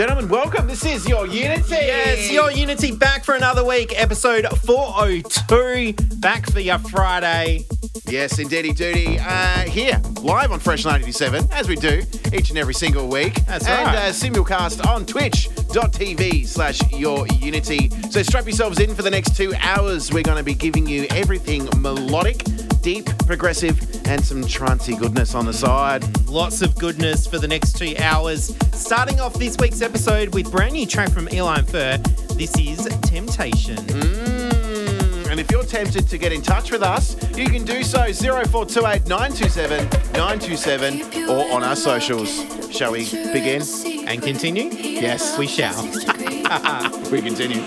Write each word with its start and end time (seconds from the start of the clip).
gentlemen, 0.00 0.28
welcome. 0.28 0.66
This 0.66 0.86
is 0.86 1.06
your 1.06 1.26
Unity. 1.26 1.72
Yes, 1.72 2.32
your 2.32 2.50
Unity 2.50 2.90
back 2.90 3.22
for 3.22 3.34
another 3.34 3.62
week, 3.62 3.92
episode 4.00 4.46
402. 4.60 5.92
Back 6.16 6.50
for 6.50 6.60
your 6.60 6.78
Friday. 6.78 7.66
Yes, 8.06 8.38
indeedy 8.38 8.72
duty. 8.72 9.18
Uh, 9.18 9.60
here, 9.68 10.00
live 10.22 10.52
on 10.52 10.58
Fresh 10.58 10.86
97, 10.86 11.48
as 11.52 11.68
we 11.68 11.76
do 11.76 12.02
each 12.32 12.48
and 12.48 12.58
every 12.58 12.72
single 12.72 13.08
week. 13.08 13.44
That's 13.44 13.66
and, 13.66 13.88
right. 13.88 13.96
uh, 13.96 14.10
simulcast 14.10 14.86
on 14.86 15.04
twitch.tv 15.04 16.46
slash 16.46 16.80
your 16.92 17.26
Unity. 17.26 17.90
So 18.08 18.22
strap 18.22 18.46
yourselves 18.46 18.80
in 18.80 18.94
for 18.94 19.02
the 19.02 19.10
next 19.10 19.36
two 19.36 19.52
hours. 19.60 20.10
We're 20.10 20.22
going 20.22 20.38
to 20.38 20.44
be 20.44 20.54
giving 20.54 20.86
you 20.86 21.08
everything 21.10 21.68
melodic, 21.76 22.42
deep, 22.80 23.04
progressive, 23.26 23.78
and 24.10 24.24
some 24.24 24.42
trancey 24.42 24.98
goodness 24.98 25.36
on 25.36 25.46
the 25.46 25.52
side. 25.52 26.02
Lots 26.28 26.62
of 26.62 26.76
goodness 26.76 27.28
for 27.28 27.38
the 27.38 27.46
next 27.46 27.78
two 27.78 27.94
hours. 28.00 28.52
Starting 28.72 29.20
off 29.20 29.34
this 29.34 29.56
week's 29.58 29.82
episode 29.82 30.34
with 30.34 30.50
brand 30.50 30.72
new 30.72 30.84
track 30.84 31.10
from 31.10 31.28
Eli 31.32 31.62
Fur. 31.62 31.96
This 32.34 32.52
is 32.58 32.86
Temptation. 33.02 33.76
Mm, 33.76 35.30
and 35.30 35.38
if 35.38 35.48
you're 35.52 35.62
tempted 35.62 36.08
to 36.08 36.18
get 36.18 36.32
in 36.32 36.42
touch 36.42 36.72
with 36.72 36.82
us, 36.82 37.14
you 37.38 37.46
can 37.48 37.64
do 37.64 37.84
so 37.84 38.12
0428 38.12 39.06
927 39.06 39.84
927 40.12 41.28
or 41.30 41.52
on 41.52 41.62
our 41.62 41.76
socials. 41.76 42.30
Shall 42.74 42.90
we 42.90 43.04
begin? 43.32 43.62
And 44.08 44.20
continue? 44.20 44.70
Yes, 44.72 45.38
We 45.38 45.46
shall. 45.46 45.84
we 47.12 47.22
continue. 47.22 47.62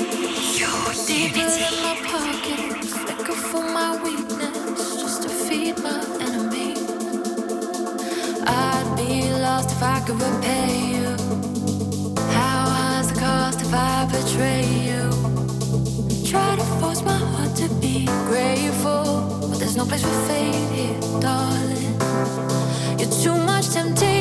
Could 10.06 10.22
repay 10.22 10.96
you. 10.96 11.16
How 12.34 12.66
high's 12.68 13.12
the 13.12 13.20
cost 13.20 13.62
if 13.62 13.73
I 13.73 14.06
betray 14.12 14.66
you? 14.88 15.09
Try 16.30 16.56
to 16.58 16.64
force 16.80 17.02
my 17.04 17.16
heart 17.16 17.56
to 17.58 17.70
be 17.76 18.06
grateful, 18.28 19.48
but 19.50 19.59
there's 19.59 19.78
no 19.78 19.86
place 19.86 20.02
for 20.02 20.28
fate 20.28 20.56
here, 20.74 21.00
darling. 21.22 21.96
You're 23.00 23.12
too 23.24 23.36
much 23.46 23.70
temptation. 23.70 24.12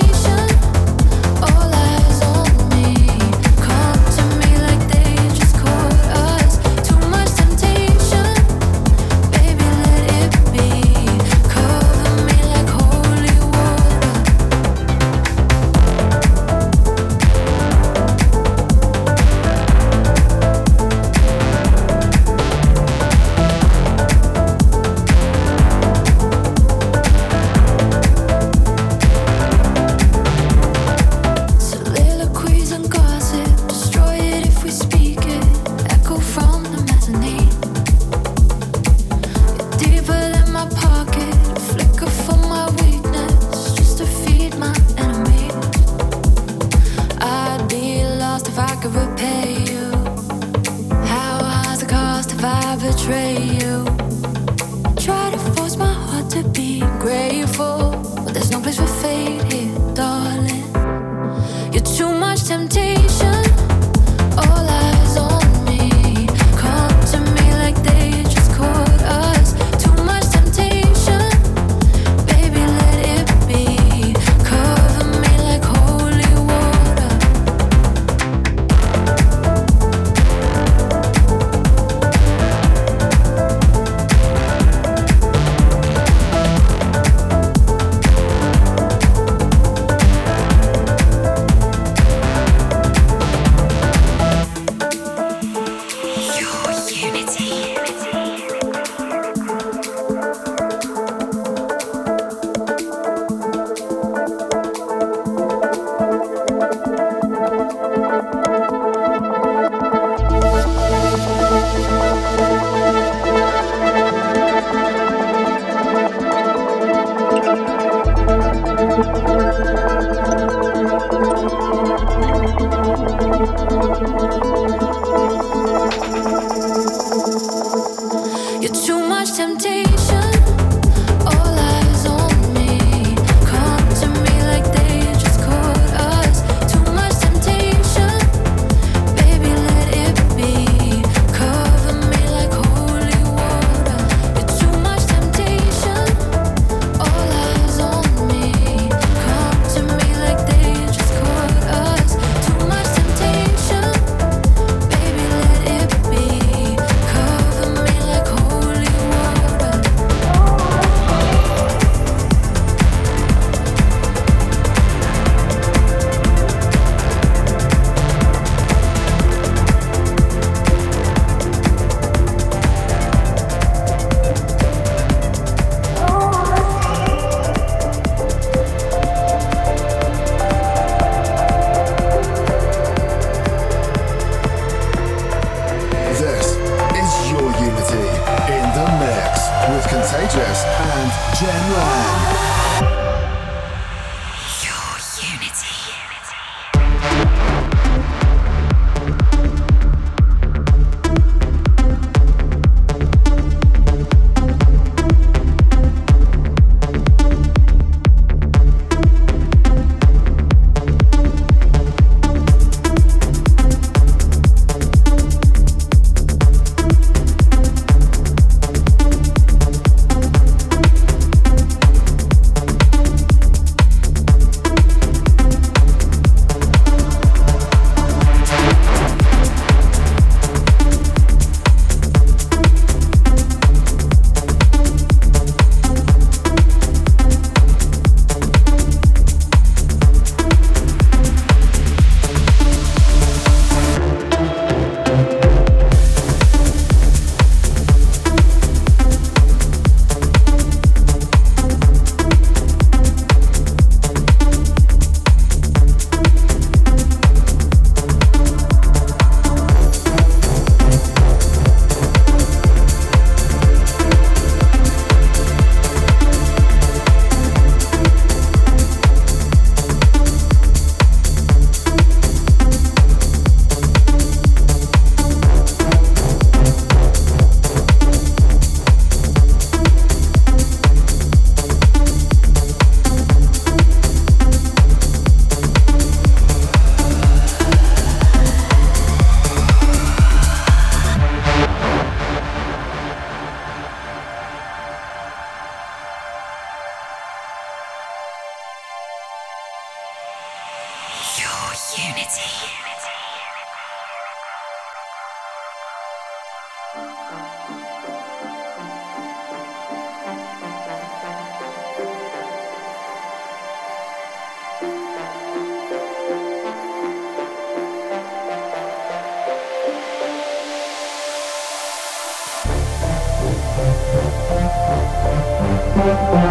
That 326.03 326.43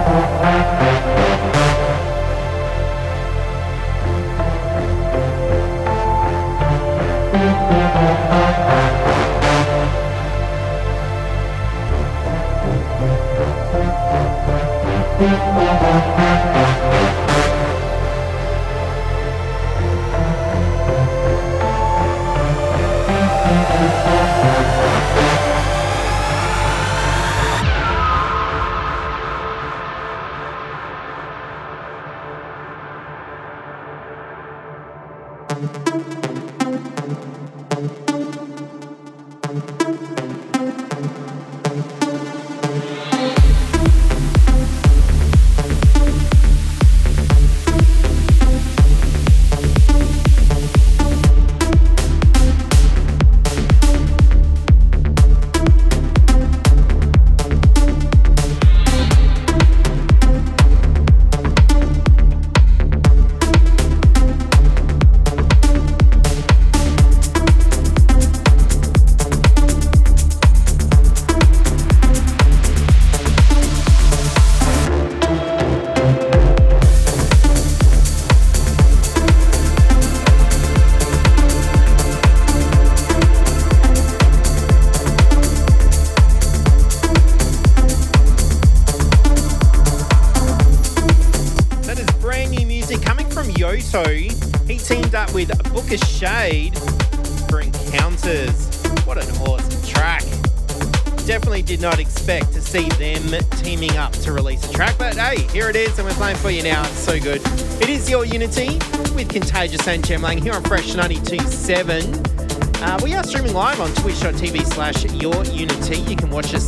Contagious 109.61 109.87
and 109.87 110.03
Jem 110.03 110.23
Lang 110.23 110.39
here 110.39 110.53
on 110.53 110.63
Fresh 110.63 110.95
92.7. 110.95 112.81
Uh, 112.81 112.99
we 113.03 113.13
are 113.13 113.23
streaming 113.23 113.53
live 113.53 113.79
on 113.79 113.93
twitch.tv 113.93 114.65
slash 114.65 115.05
Your 115.21 115.45
Unity. 115.45 115.97
You 115.97 116.15
can 116.15 116.31
watch 116.31 116.55
us 116.55 116.65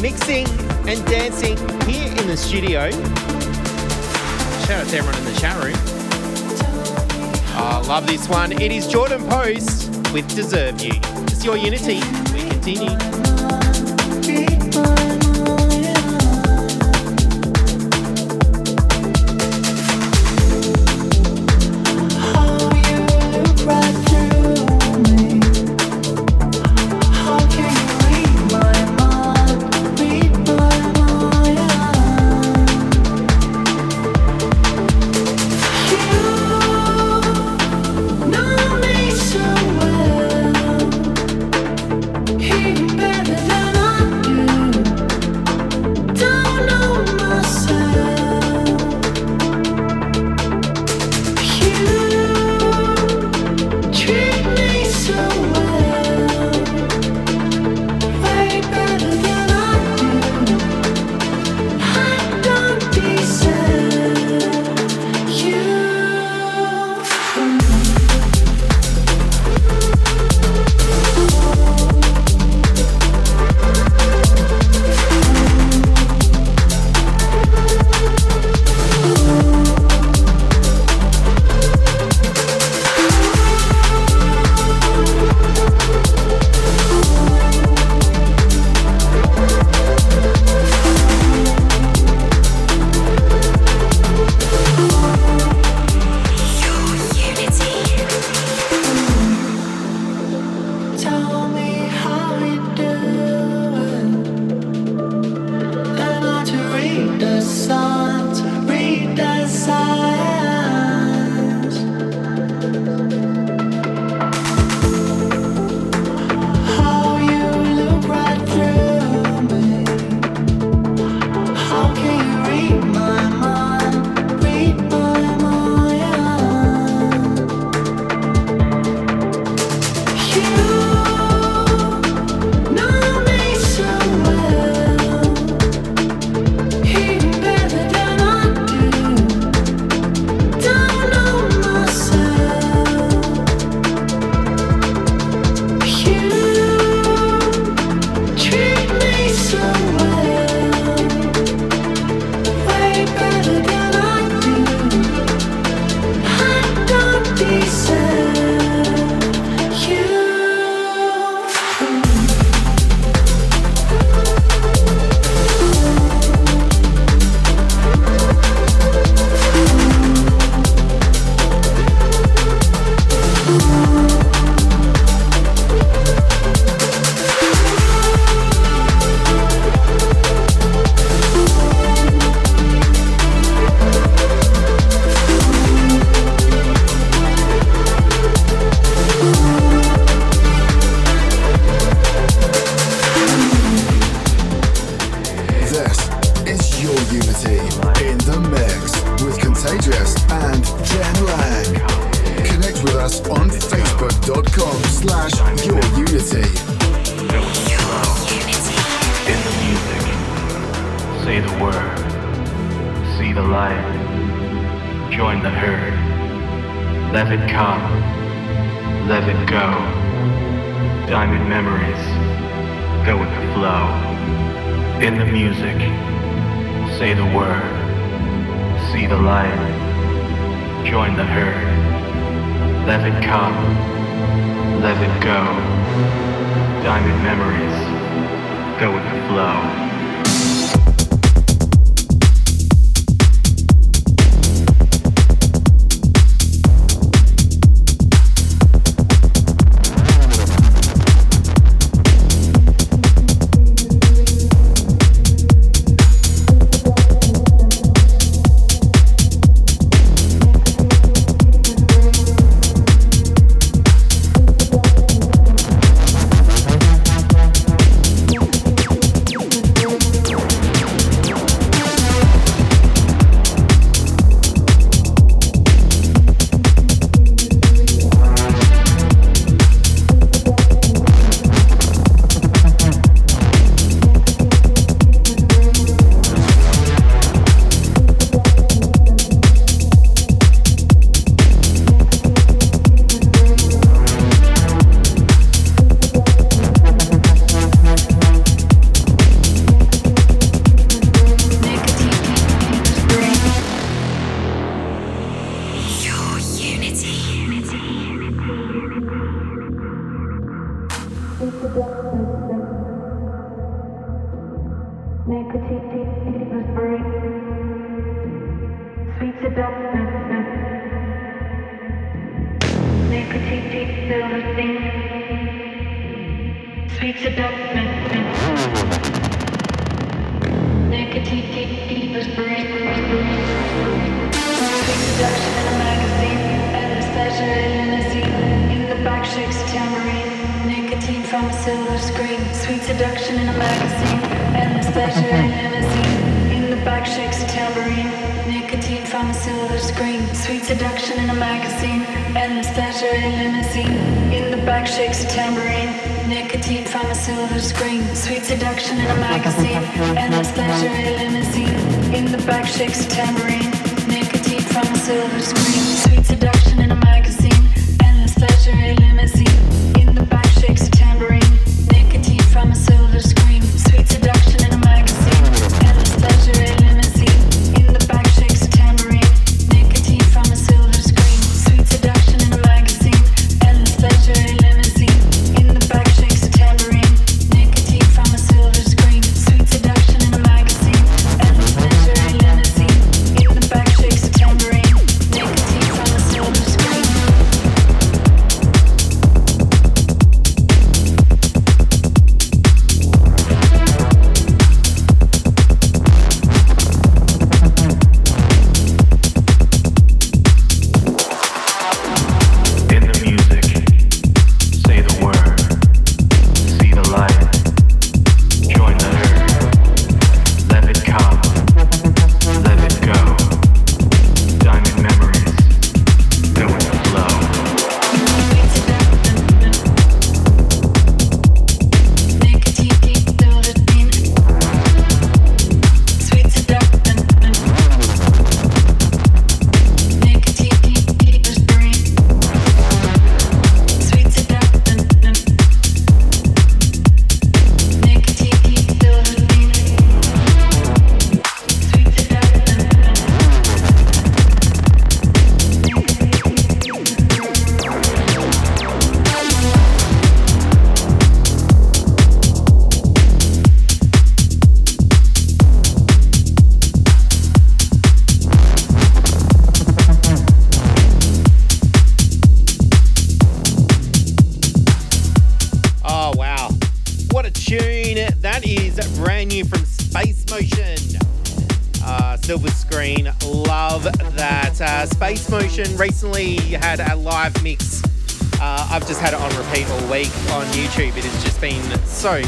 mixing 0.00 0.46
and 0.88 1.04
dancing 1.04 1.58
here 1.86 2.08
in 2.08 2.26
the 2.26 2.34
studio. 2.34 2.90
Shout 4.62 4.80
out 4.80 4.88
to 4.88 4.96
everyone 4.96 5.18
in 5.18 5.24
the 5.26 5.38
chat 5.38 5.62
room. 5.62 5.76
Oh, 7.58 7.84
love 7.86 8.06
this 8.06 8.26
one. 8.30 8.50
It 8.50 8.72
is 8.72 8.86
Jordin 8.86 9.28
Post 9.28 9.90
with 10.14 10.26
Deserve 10.34 10.80
You. 10.80 10.92
It's 11.24 11.44
your 11.44 11.58
Unity. 11.58 12.00
We 12.32 12.48
continue. 12.48 13.15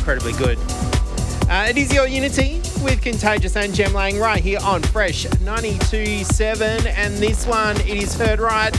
Incredibly 0.08 0.32
good. 0.42 0.58
Uh, 1.50 1.66
it 1.68 1.76
is 1.76 1.92
your 1.92 2.06
Unity 2.06 2.62
with 2.82 3.02
Contagious 3.02 3.56
and 3.56 3.74
Jem 3.74 3.92
Lang 3.92 4.18
right 4.18 4.42
here 4.42 4.58
on 4.62 4.80
Fresh 4.80 5.26
92.7. 5.26 6.86
And 6.86 7.14
this 7.18 7.46
one, 7.46 7.78
it 7.82 7.88
is 7.88 8.14
heard 8.14 8.40
right. 8.40 8.74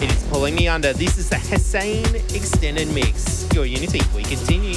It 0.00 0.08
is 0.08 0.22
pulling 0.30 0.54
me 0.54 0.68
under. 0.68 0.92
This 0.92 1.18
is 1.18 1.28
the 1.28 1.34
Hessian 1.34 2.14
extended 2.32 2.86
mix. 2.94 3.48
Your 3.54 3.64
Unity. 3.64 4.02
We 4.14 4.22
continue. 4.22 4.75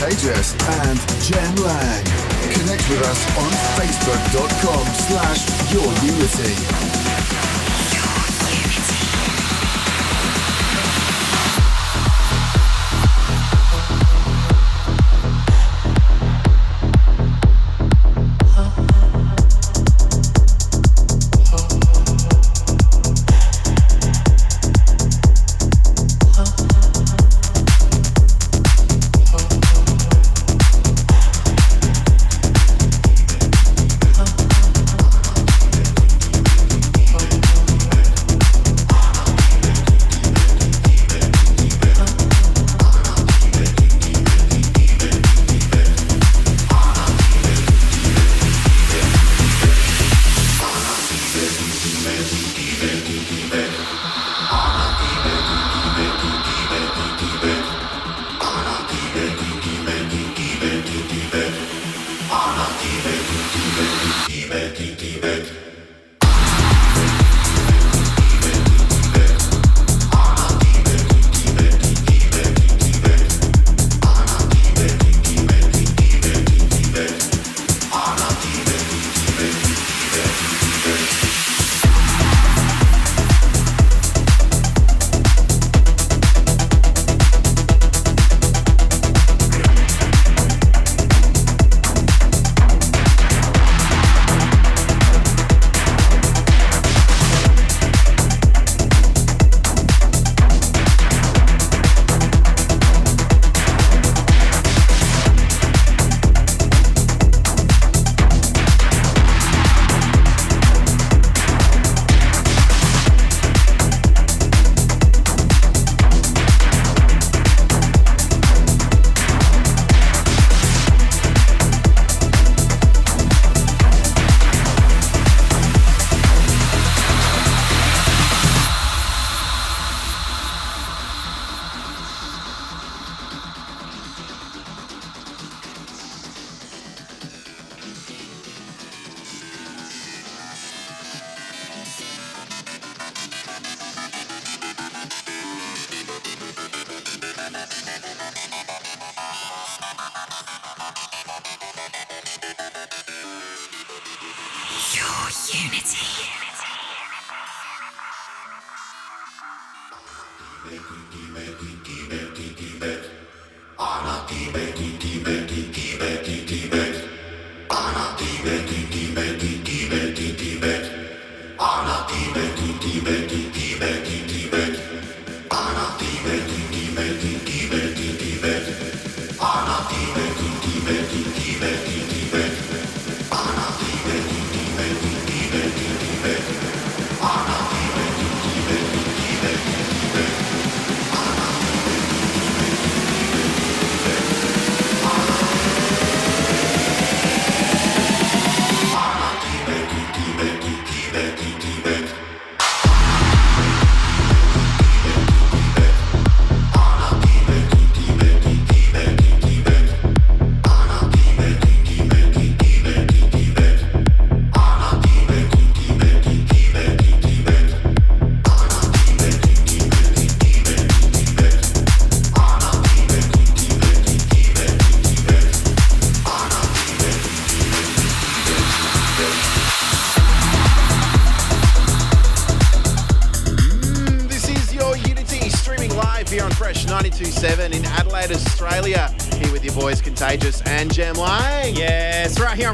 Contagious 0.00 0.54
and 0.54 0.98
Jem 1.20 1.54
Lang. 1.56 2.04
Connect 2.54 2.88
with 2.88 3.02
us 3.02 3.36
on 3.36 3.50
facebook.com 3.76 4.86
slash 4.94 5.72
Your 5.74 5.92
Unity. 6.02 6.89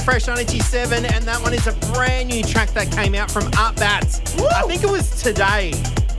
Fresh 0.07 0.29
97, 0.29 1.05
and 1.05 1.25
that 1.25 1.43
one 1.43 1.53
is 1.53 1.67
a 1.67 1.73
brand 1.93 2.29
new 2.29 2.41
track 2.45 2.71
that 2.71 2.93
came 2.93 3.17
out 3.17 3.29
from 3.29 3.43
ARTBAT. 3.51 4.39
Woo! 4.41 4.47
I 4.47 4.63
think 4.63 4.85
it 4.85 4.89
was 4.89 5.11
today, 5.21 5.73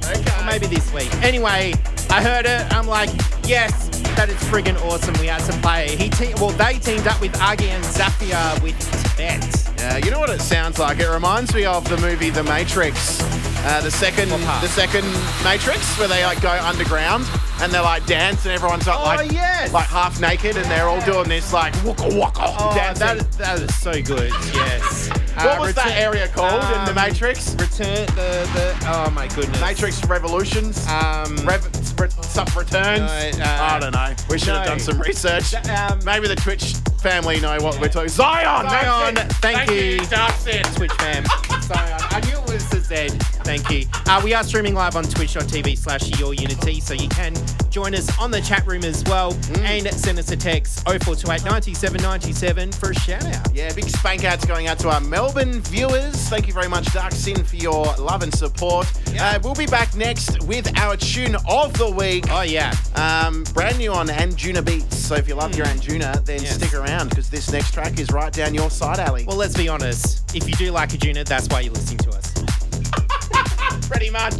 Okay. 0.05 0.39
or 0.41 0.43
maybe 0.45 0.67
this 0.67 0.91
week. 0.93 1.09
Anyway, 1.23 1.73
I 2.09 2.21
heard 2.21 2.45
it. 2.45 2.67
I'm 2.75 2.85
like, 2.85 3.09
yes, 3.45 3.87
that 4.17 4.27
is 4.27 4.35
friggin' 4.51 4.75
awesome. 4.83 5.13
We 5.21 5.27
had 5.27 5.39
to 5.49 5.53
play 5.61 5.85
it. 5.85 5.99
He 6.01 6.09
te- 6.09 6.33
well, 6.35 6.49
they 6.49 6.79
teamed 6.79 7.07
up 7.07 7.21
with 7.21 7.41
Argy 7.41 7.69
and 7.69 7.81
Zafrir 7.85 8.61
with 8.61 8.77
Tibet. 9.15 9.45
Yeah, 9.77 9.97
you 10.03 10.11
know 10.11 10.19
what 10.19 10.31
it 10.31 10.41
sounds 10.41 10.79
like? 10.79 10.99
It 10.99 11.07
reminds 11.07 11.53
me 11.55 11.63
of 11.63 11.87
the 11.87 11.97
movie 11.97 12.29
The 12.29 12.43
Matrix. 12.43 13.21
Uh, 13.69 13.79
the 13.81 13.91
second, 13.91 14.29
the 14.29 14.67
second 14.67 15.05
Matrix, 15.45 15.97
where 15.97 16.09
they 16.09 16.25
like 16.25 16.41
go 16.41 16.49
underground 16.61 17.23
and 17.61 17.71
they're 17.71 17.81
like 17.81 18.05
dance 18.05 18.45
and 18.45 18.53
everyone's 18.53 18.85
got 18.85 19.01
Oh, 19.01 19.05
like 19.05 19.31
yes. 19.31 19.71
like 19.73 19.87
half 19.87 20.19
naked 20.21 20.57
and 20.57 20.65
they're 20.71 20.87
all 20.89 21.01
doing 21.01 21.27
this 21.29 21.53
like 21.53 21.73
waka 21.83 22.07
waka 22.15 22.41
Oh, 22.59 22.73
dancing. 22.75 23.07
that 23.07 23.17
is, 23.17 23.37
that 23.37 23.59
is 23.59 23.75
so 23.75 23.93
good. 24.01 24.31
Yes. 24.53 25.09
what 25.35 25.57
Uh, 25.59 25.61
was 25.61 25.75
that 25.75 25.91
area 25.97 26.27
called 26.27 26.63
in 26.63 26.85
the 26.85 26.89
um, 26.89 26.95
Matrix? 26.95 27.51
Return 27.55 28.05
the 28.15 28.49
the. 28.53 28.75
Oh 28.87 29.09
my 29.11 29.27
goodness. 29.27 29.59
Matrix 29.61 30.03
Revolutions. 30.05 30.87
Um. 30.87 31.35
Rev- 31.45 31.99
re- 31.99 32.09
sub 32.21 32.49
returns. 32.55 33.37
No, 33.37 33.43
uh, 33.45 33.57
I 33.73 33.79
don't 33.79 33.93
know. 33.93 34.13
We 34.29 34.37
should 34.39 34.49
have 34.55 34.65
done 34.65 34.79
some 34.79 34.99
research. 34.99 35.53
Um, 35.69 35.99
Maybe 36.05 36.27
the 36.27 36.35
Twitch 36.35 36.73
family 37.01 37.39
know 37.39 37.57
what 37.61 37.79
we're 37.79 37.87
talking. 37.89 38.09
Zion. 38.09 38.67
Zion, 38.69 39.17
it. 39.17 39.31
thank 39.33 39.69
you. 39.71 39.97
Darkseid. 40.07 40.75
Twitch 40.75 40.91
fam. 40.93 41.23
I 41.29 42.09
I 42.11 42.19
knew 42.27 42.39
it 42.57 42.63
was 42.73 42.73
a 42.73 42.81
Z. 43.09 43.17
Thank 43.43 43.69
you. 43.69 43.85
Uh, 44.07 44.21
we 44.23 44.33
are 44.33 44.43
streaming 44.43 44.73
live 44.73 44.95
on 44.95 45.03
twitch.tv 45.03 45.77
slash 45.77 46.19
your 46.19 46.33
unity, 46.33 46.79
so 46.79 46.93
you 46.93 47.07
can 47.09 47.33
join 47.69 47.93
us 47.93 48.17
on 48.19 48.31
the 48.31 48.41
chat 48.41 48.65
room 48.65 48.83
as 48.83 49.03
well 49.05 49.33
and 49.59 49.87
send 49.93 50.17
us 50.19 50.31
a 50.31 50.35
text 50.37 50.83
0428 50.85 51.43
9797 51.45 52.71
for 52.73 52.91
a 52.91 52.95
shout 52.95 53.23
out. 53.25 53.53
Yeah, 53.53 53.71
big 53.73 53.85
spank 53.85 54.23
outs 54.23 54.45
going 54.45 54.67
out 54.67 54.79
to 54.79 54.89
our 54.89 54.99
Melbourne 55.01 55.61
viewers. 55.61 56.15
Thank 56.29 56.47
you 56.47 56.53
very 56.53 56.67
much, 56.67 56.85
Dark 56.93 57.11
Sin, 57.13 57.43
for 57.43 57.55
your 57.55 57.85
love 57.97 58.23
and 58.23 58.33
support. 58.33 58.91
Yeah. 59.13 59.31
Uh, 59.35 59.39
we'll 59.43 59.55
be 59.55 59.67
back 59.67 59.95
next 59.95 60.43
with 60.43 60.75
our 60.77 60.97
tune 60.97 61.35
of 61.47 61.77
the 61.77 61.89
week. 61.89 62.25
Oh, 62.29 62.41
yeah. 62.41 62.73
Um, 62.95 63.43
brand 63.53 63.77
new 63.77 63.91
on 63.93 64.07
Anjuna 64.07 64.65
Beats. 64.65 64.97
So 64.97 65.15
if 65.15 65.27
you 65.27 65.35
love 65.35 65.55
your 65.55 65.67
Anjuna, 65.67 66.25
then 66.25 66.37
Hmm. 66.39 66.45
Yes. 66.45 66.55
stick 66.55 66.73
around 66.73 67.09
because 67.09 67.29
this 67.29 67.51
next 67.51 67.73
track 67.73 67.99
is 67.99 68.11
right 68.11 68.31
down 68.33 68.53
your 68.53 68.69
side 68.69 68.99
alley. 68.99 69.25
Well, 69.27 69.37
let's 69.37 69.55
be 69.55 69.67
honest. 69.69 70.35
If 70.35 70.47
you 70.47 70.55
do 70.55 70.71
like 70.71 70.89
Anjuna, 70.89 71.25
that's 71.25 71.47
why 71.49 71.61
you're 71.61 71.73
listening 71.73 71.97
to 71.99 72.09
us. 72.11 72.33
Pretty 73.87 74.09
much. 74.09 74.33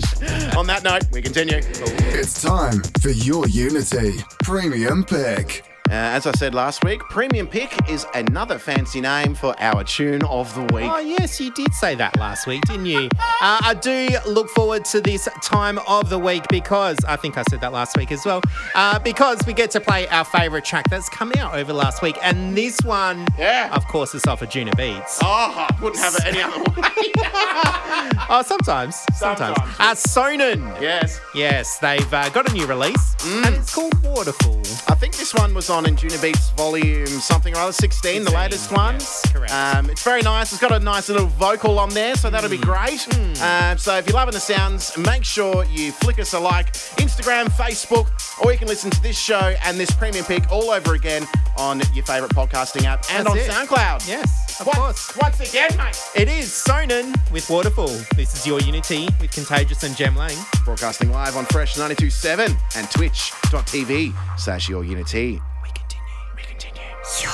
on 0.55 0.67
that 0.67 0.83
note, 0.83 1.03
we 1.11 1.21
continue. 1.21 1.59
It's 1.59 2.41
time 2.41 2.81
for 3.01 3.09
your 3.09 3.47
Unity 3.47 4.23
Premium 4.43 5.03
Pick. 5.03 5.66
Uh, 5.89 5.93
as 5.93 6.27
I 6.27 6.31
said 6.33 6.53
last 6.53 6.83
week, 6.83 6.99
Premium 7.09 7.47
Pick 7.47 7.71
is 7.89 8.05
another 8.13 8.59
fancy 8.59 8.99
name 8.99 9.33
for 9.33 9.55
our 9.57 9.85
tune 9.85 10.21
of 10.25 10.53
the 10.53 10.61
week. 10.73 10.89
Oh, 10.91 10.99
yes, 10.99 11.39
you 11.39 11.49
did 11.53 11.73
say 11.73 11.95
that 11.95 12.17
last 12.19 12.45
week, 12.45 12.61
didn't 12.63 12.85
you? 12.87 13.09
Uh, 13.39 13.59
I 13.61 13.75
do 13.75 14.09
look 14.25 14.49
forward 14.49 14.83
to 14.85 14.99
this 14.99 15.29
time 15.43 15.77
of 15.87 16.09
the 16.09 16.17
week 16.17 16.43
because 16.49 16.97
I 17.07 17.17
think 17.17 17.37
I 17.37 17.43
said 17.51 17.61
that 17.61 17.71
last 17.71 17.95
week 17.95 18.11
as 18.11 18.25
well. 18.25 18.41
Uh, 18.73 18.97
because 18.97 19.37
we 19.45 19.53
get 19.53 19.69
to 19.71 19.79
play 19.79 20.07
our 20.07 20.25
favourite 20.25 20.65
track 20.65 20.89
that's 20.89 21.07
come 21.07 21.31
out 21.37 21.53
over 21.53 21.71
last 21.71 22.01
week. 22.01 22.17
And 22.23 22.57
this 22.57 22.79
one, 22.83 23.27
Yeah. 23.37 23.69
of 23.75 23.87
course, 23.89 24.15
is 24.15 24.25
off 24.25 24.41
of 24.41 24.49
Juno 24.49 24.71
Beats. 24.75 25.19
Oh, 25.21 25.67
I 25.69 25.77
wouldn't 25.79 26.01
have 26.01 26.15
it 26.15 26.25
any 26.25 26.41
other 26.41 26.63
way. 26.81 27.13
Oh, 28.29 28.41
sometimes. 28.45 28.95
Sometimes. 29.15 29.55
Sometimes. 29.55 29.79
Uh, 29.79 29.93
Sonin. 29.95 30.81
yes. 30.81 31.21
Yes, 31.35 31.77
they've 31.77 32.11
uh, 32.13 32.27
got 32.29 32.49
a 32.49 32.53
new 32.53 32.65
release 32.65 33.15
and 33.23 33.55
it's 33.55 33.73
called 33.73 33.93
Waterfall. 34.03 34.61
I 34.89 34.95
think 34.95 35.15
this 35.17 35.33
one 35.33 35.53
was 35.53 35.69
on 35.69 35.85
Anjuna 35.85 36.21
Beats 36.21 36.49
volume 36.51 37.05
something 37.07 37.53
or 37.55 37.59
other, 37.59 37.71
16, 37.73 38.23
the 38.23 38.31
latest 38.31 38.71
one. 38.71 38.95
yes, 38.95 39.21
correct. 39.31 39.51
Um, 39.53 39.89
it's 39.89 40.03
very 40.03 40.21
nice. 40.21 40.51
It's 40.53 40.61
got 40.61 40.71
a 40.71 40.79
nice 40.79 41.09
little 41.09 41.27
vocal 41.27 41.77
on 41.77 41.89
there, 41.89 42.15
so 42.15 42.29
that'll 42.29 42.49
be 42.49 42.57
great. 42.57 43.05
Um, 43.41 43.77
so 43.77 43.97
if 43.97 44.07
you're 44.07 44.15
loving 44.15 44.33
the 44.33 44.39
sounds, 44.39 44.97
make 44.97 45.23
sure 45.25 45.65
you 45.65 45.91
flick 45.91 46.19
us 46.19 46.33
a 46.33 46.39
like, 46.39 46.71
Instagram, 46.97 47.47
Facebook, 47.47 48.07
or 48.43 48.51
you 48.53 48.57
can 48.57 48.67
listen 48.67 48.89
to 48.91 49.01
this 49.01 49.17
show 49.17 49.55
and 49.65 49.77
this 49.77 49.91
premium 49.91 50.23
pick 50.25 50.49
all 50.51 50.69
over 50.71 50.93
again 50.95 51.27
on 51.57 51.81
your 51.93 52.05
favourite 52.05 52.31
podcasting 52.33 52.83
app 52.85 53.03
and 53.11 53.27
That's 53.27 53.29
on 53.29 53.37
it. 53.37 53.49
SoundCloud. 53.49 54.07
Yes, 54.07 54.46
of 54.59 54.67
Once- 54.67 54.77
course. 54.77 55.17
Once 55.17 55.39
again, 55.39 55.69
mate. 55.77 55.97
It 56.15 56.27
is 56.27 56.47
Sonin 56.51 57.15
with 57.31 57.49
Waterfall. 57.49 57.89
This 58.15 58.33
is 58.35 58.45
your 58.47 58.59
Unity 58.61 59.07
with 59.21 59.31
Contagious 59.31 59.83
and 59.83 59.95
Jem 59.95 60.15
Lang. 60.15 60.35
Broadcasting 60.65 61.11
live 61.11 61.35
on 61.37 61.45
Fresh 61.45 61.75
92.7 61.77 62.55
and 62.75 62.89
twitch.tv 62.91 64.13
slash 64.39 64.67
your 64.69 64.83
unity. 64.83 65.39
We 65.63 65.69
continue. 65.69 66.05
We 66.35 66.43
continue. 66.43 66.81
Your 67.21 67.31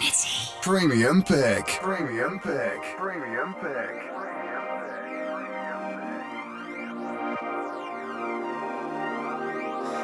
Unity. 0.00 0.30
Premium 0.62 1.22
Pick. 1.22 1.66
Premium 1.82 2.38
Pick. 2.40 2.96
Premium 2.98 3.54
Pick. 3.54 4.10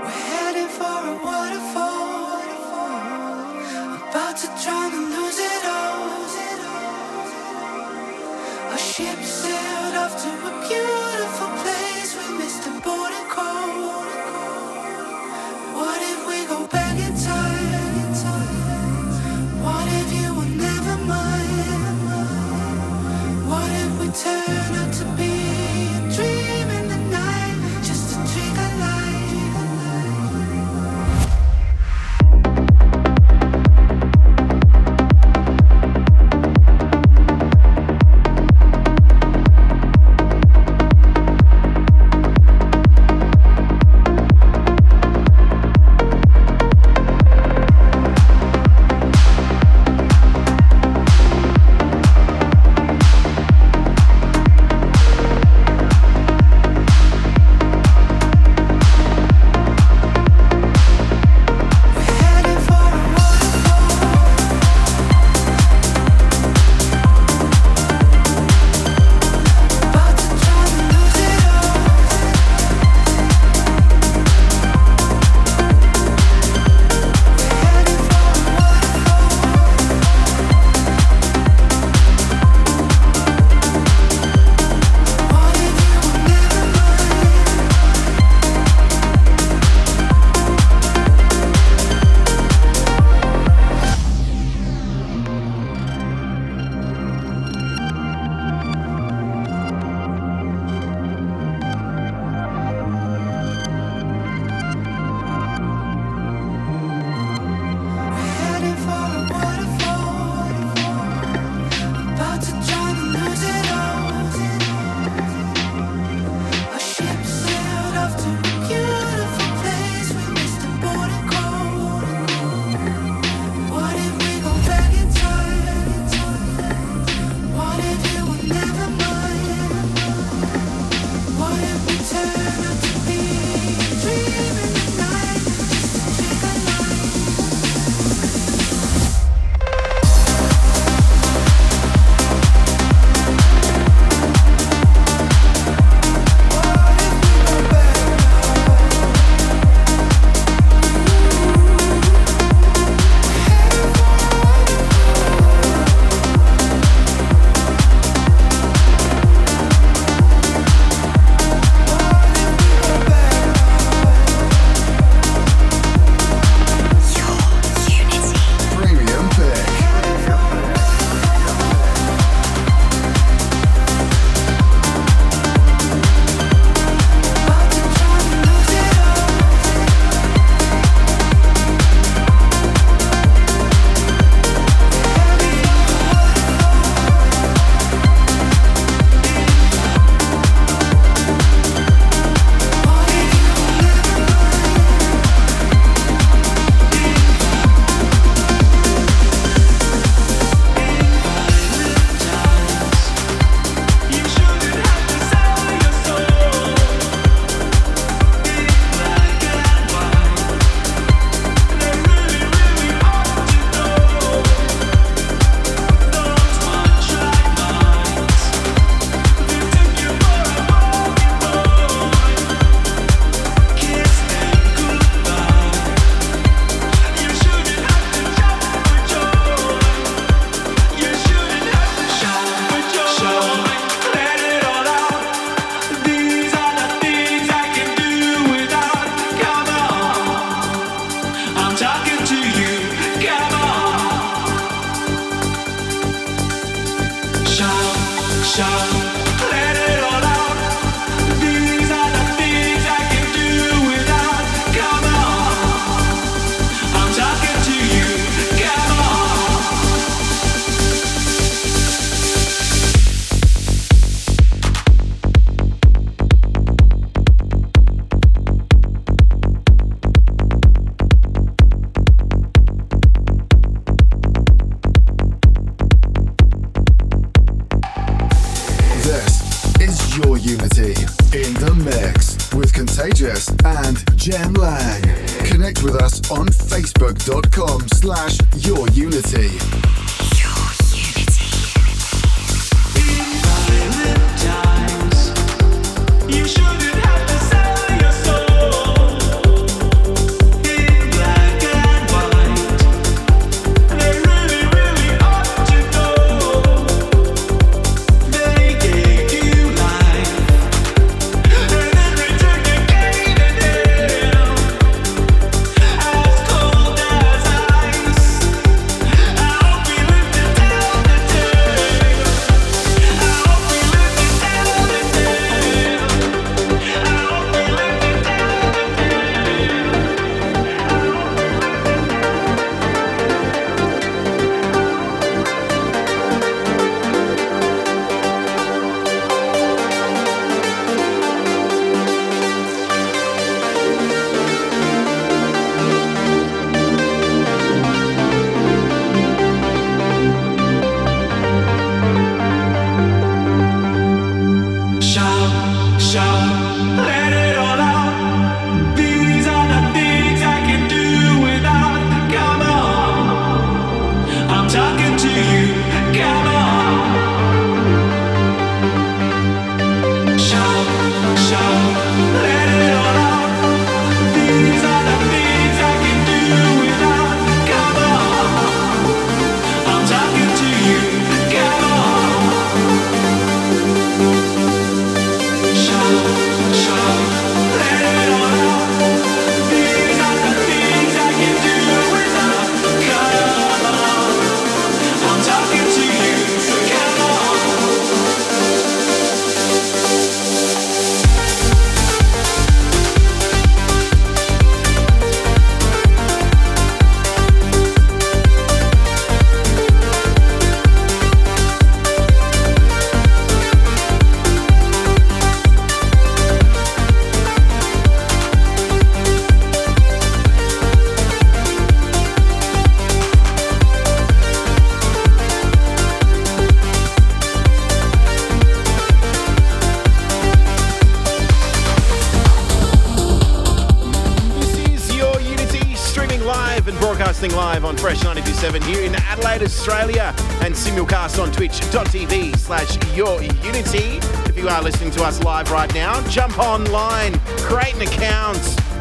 We're 0.03 0.09
heading 0.09 0.68
for 0.68 1.00
a 1.12 1.14
waterfall. 1.24 2.40
About 4.09 4.37
to 4.38 4.46
drown 4.62 4.92
and 4.94 5.11
lose 5.11 5.38
it 5.38 5.64
all. 5.64 6.29
What 15.80 16.02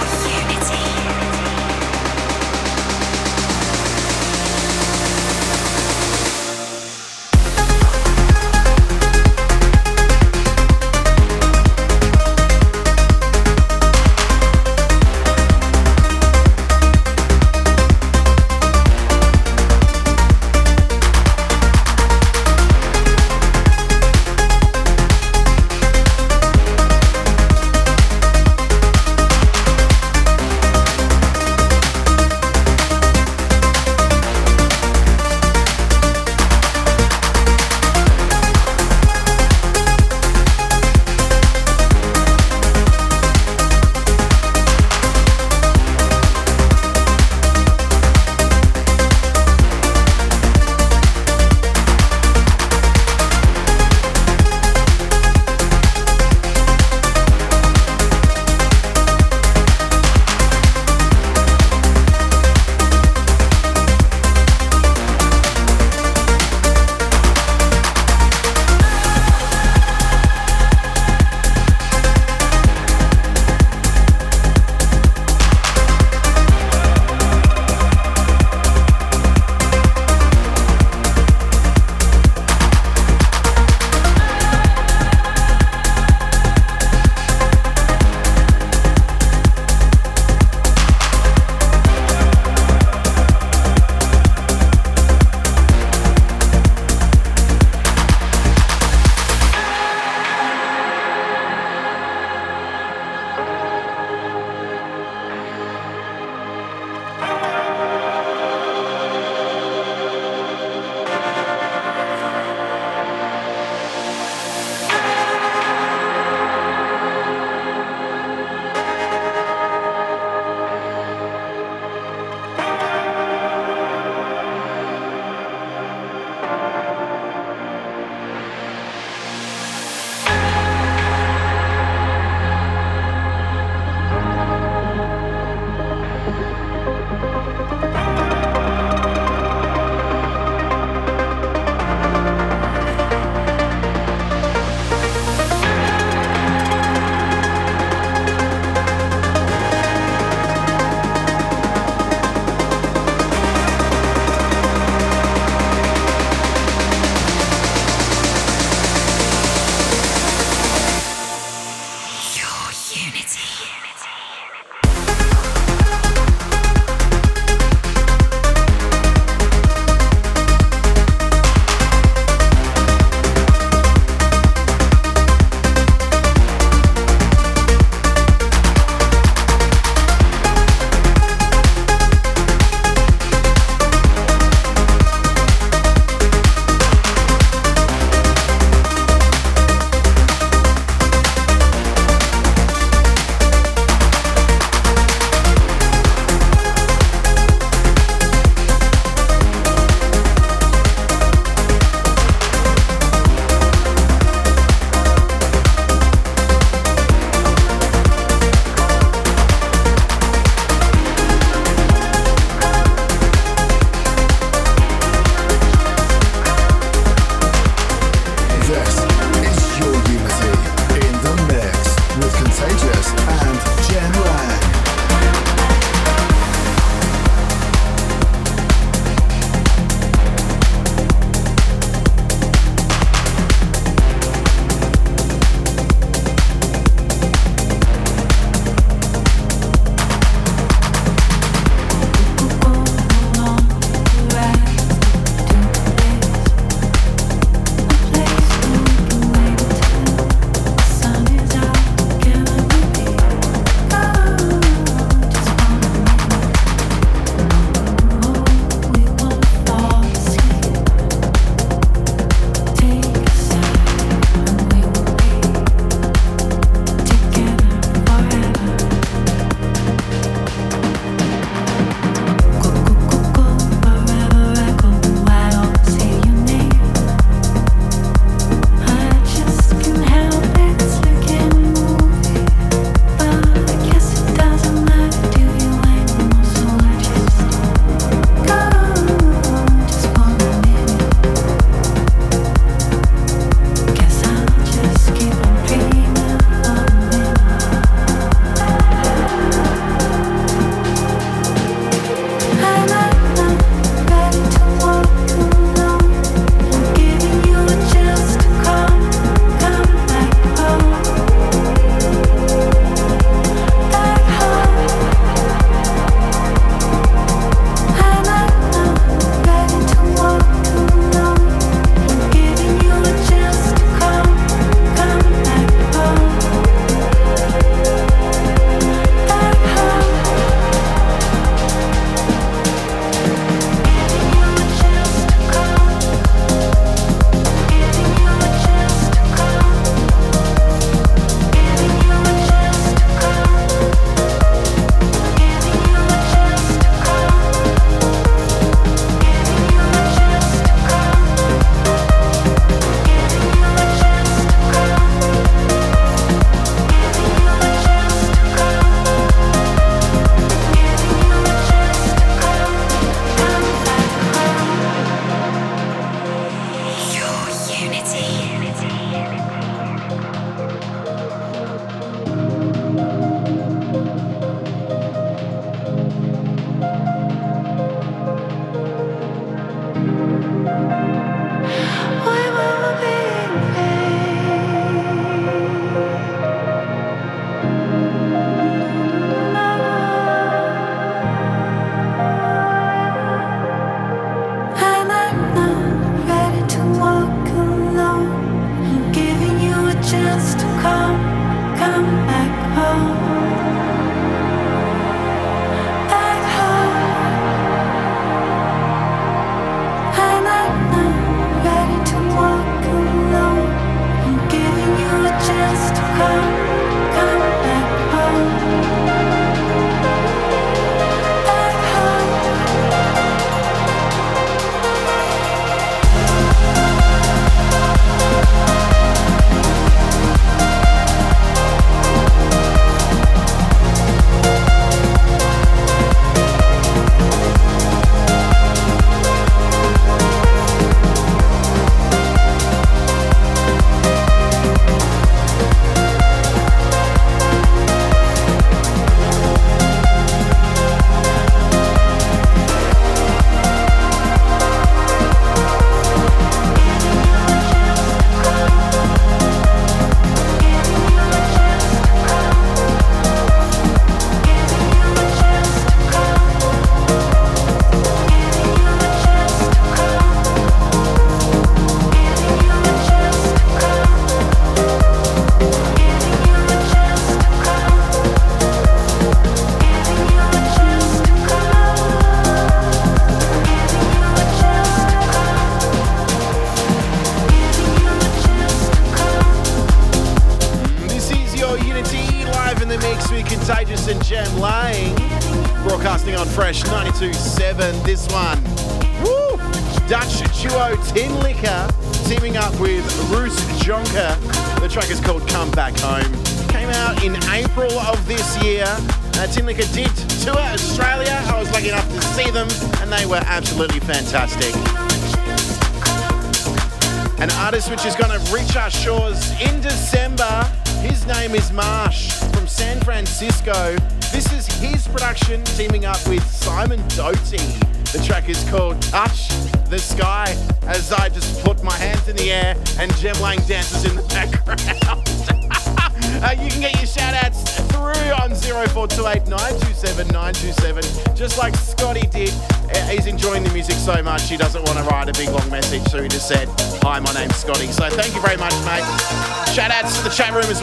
Unity. 162.95 163.92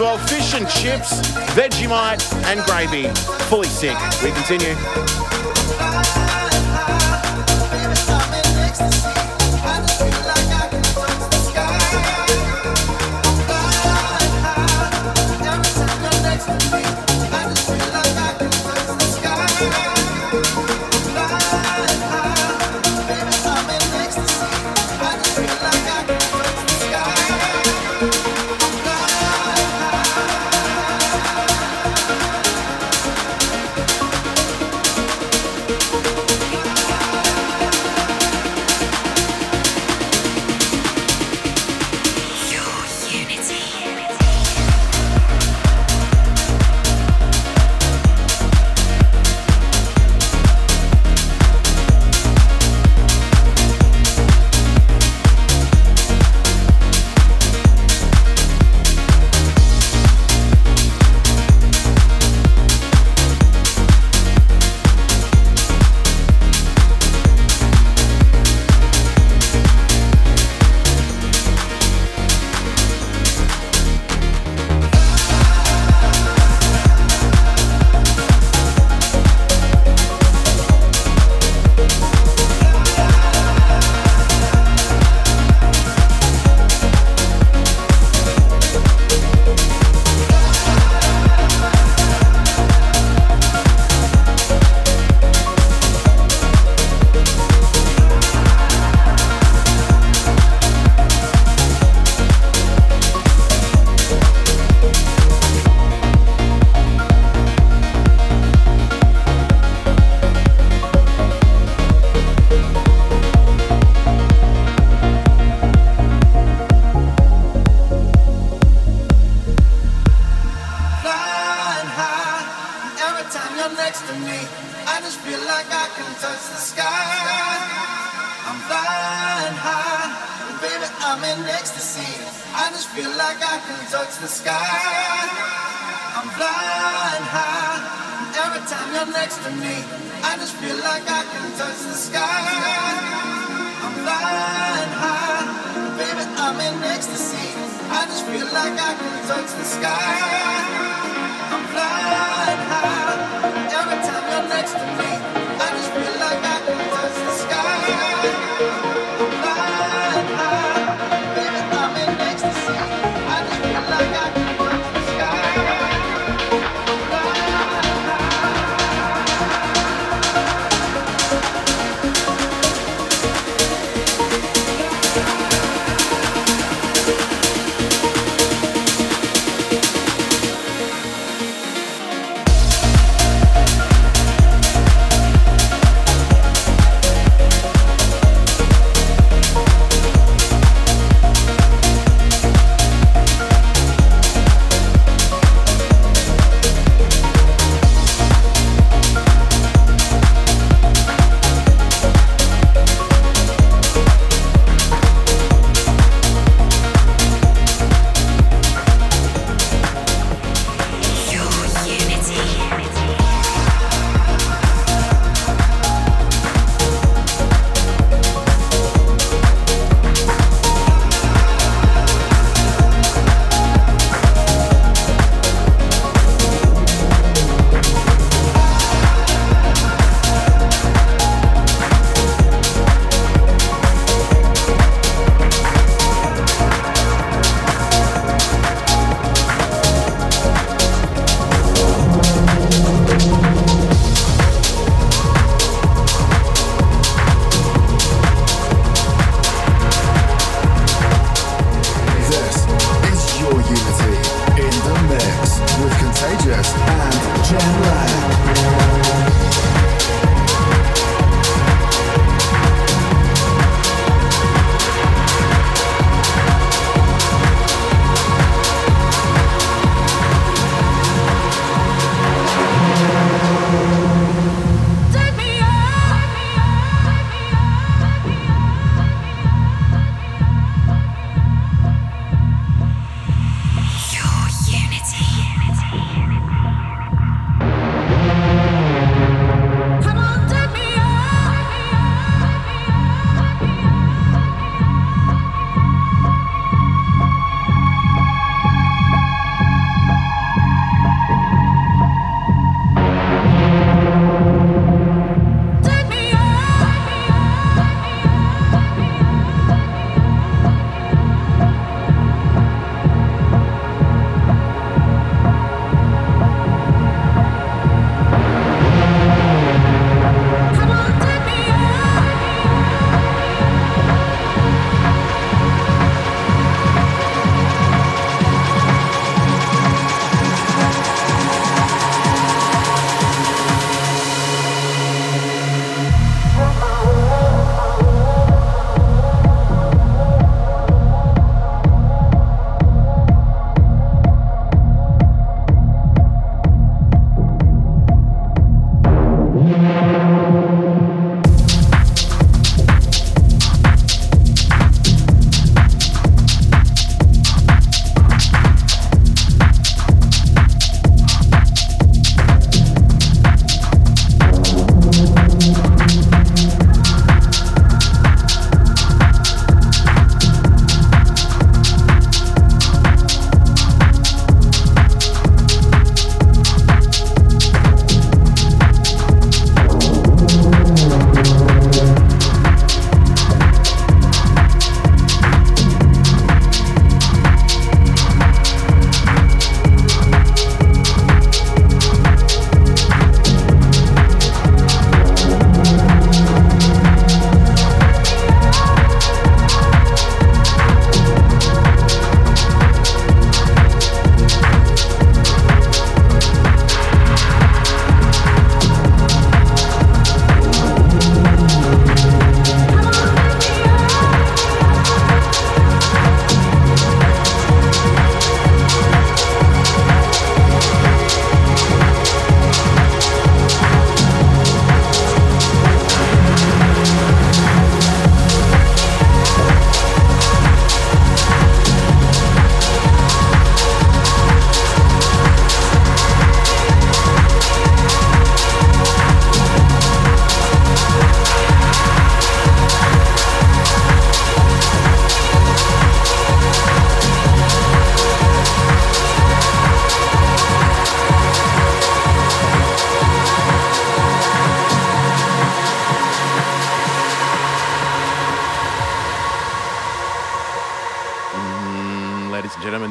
well 0.01 0.19
fish 0.19 0.55
and 0.55 0.69
chips, 0.69 1.21
Vegemite, 1.55 2.23
and 2.45 2.61
gravy. 2.65 3.09
Fully 3.49 3.69
sick. 3.69 3.97
We 4.23 4.31
continue. 4.33 4.75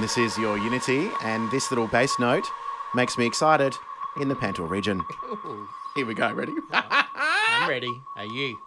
This 0.09 0.33
is 0.33 0.37
your 0.39 0.57
Unity, 0.57 1.11
and 1.21 1.51
this 1.51 1.69
little 1.69 1.85
bass 1.85 2.17
note 2.17 2.47
makes 2.95 3.15
me 3.15 3.27
excited 3.27 3.75
in 4.19 4.27
the 4.27 4.33
Pantor 4.33 4.67
region. 4.67 5.03
Here 5.93 6.03
we 6.03 6.15
go. 6.15 6.33
Ready? 6.33 6.51
I'm 6.71 7.69
ready. 7.69 8.01
Are 8.15 8.25
you? 8.25 8.57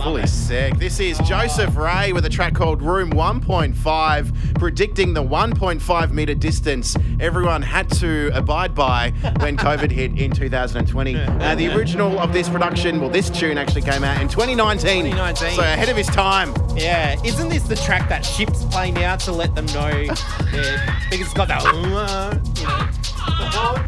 Fully 0.00 0.22
it. 0.22 0.28
sick. 0.28 0.78
This 0.78 1.00
is 1.00 1.18
Joseph 1.18 1.76
Ray 1.76 2.12
with 2.12 2.24
a 2.24 2.28
track 2.28 2.54
called 2.54 2.82
Room 2.82 3.10
1.5, 3.10 4.54
predicting 4.54 5.12
the 5.12 5.24
1.5 5.24 6.10
meter 6.12 6.34
distance 6.34 6.96
everyone 7.18 7.62
had 7.62 7.90
to 7.94 8.30
abide 8.32 8.76
by 8.76 9.10
when 9.40 9.56
COVID 9.58 9.90
hit 9.90 10.16
in 10.16 10.30
2020. 10.30 11.16
Uh, 11.16 11.54
the 11.56 11.74
original 11.74 12.16
of 12.20 12.32
this 12.32 12.48
production, 12.48 13.00
well, 13.00 13.10
this 13.10 13.28
tune 13.28 13.58
actually 13.58 13.82
came 13.82 14.04
out 14.04 14.22
in 14.22 14.28
2019. 14.28 15.06
2019. 15.06 15.56
So 15.56 15.62
ahead 15.62 15.88
of 15.88 15.96
his 15.96 16.06
time. 16.06 16.54
Yeah. 16.78 17.16
Isn't 17.24 17.48
this 17.48 17.64
the 17.64 17.76
track 17.76 18.08
that 18.08 18.24
ships 18.24 18.64
play 18.66 18.90
now 18.90 19.16
to 19.16 19.32
let 19.32 19.54
them 19.54 19.66
know? 19.66 19.88
yeah, 20.52 20.98
because 21.10 21.26
it's 21.26 21.34
got 21.34 21.48
that. 21.48 21.64
you 21.64 22.66
know. 22.66 23.78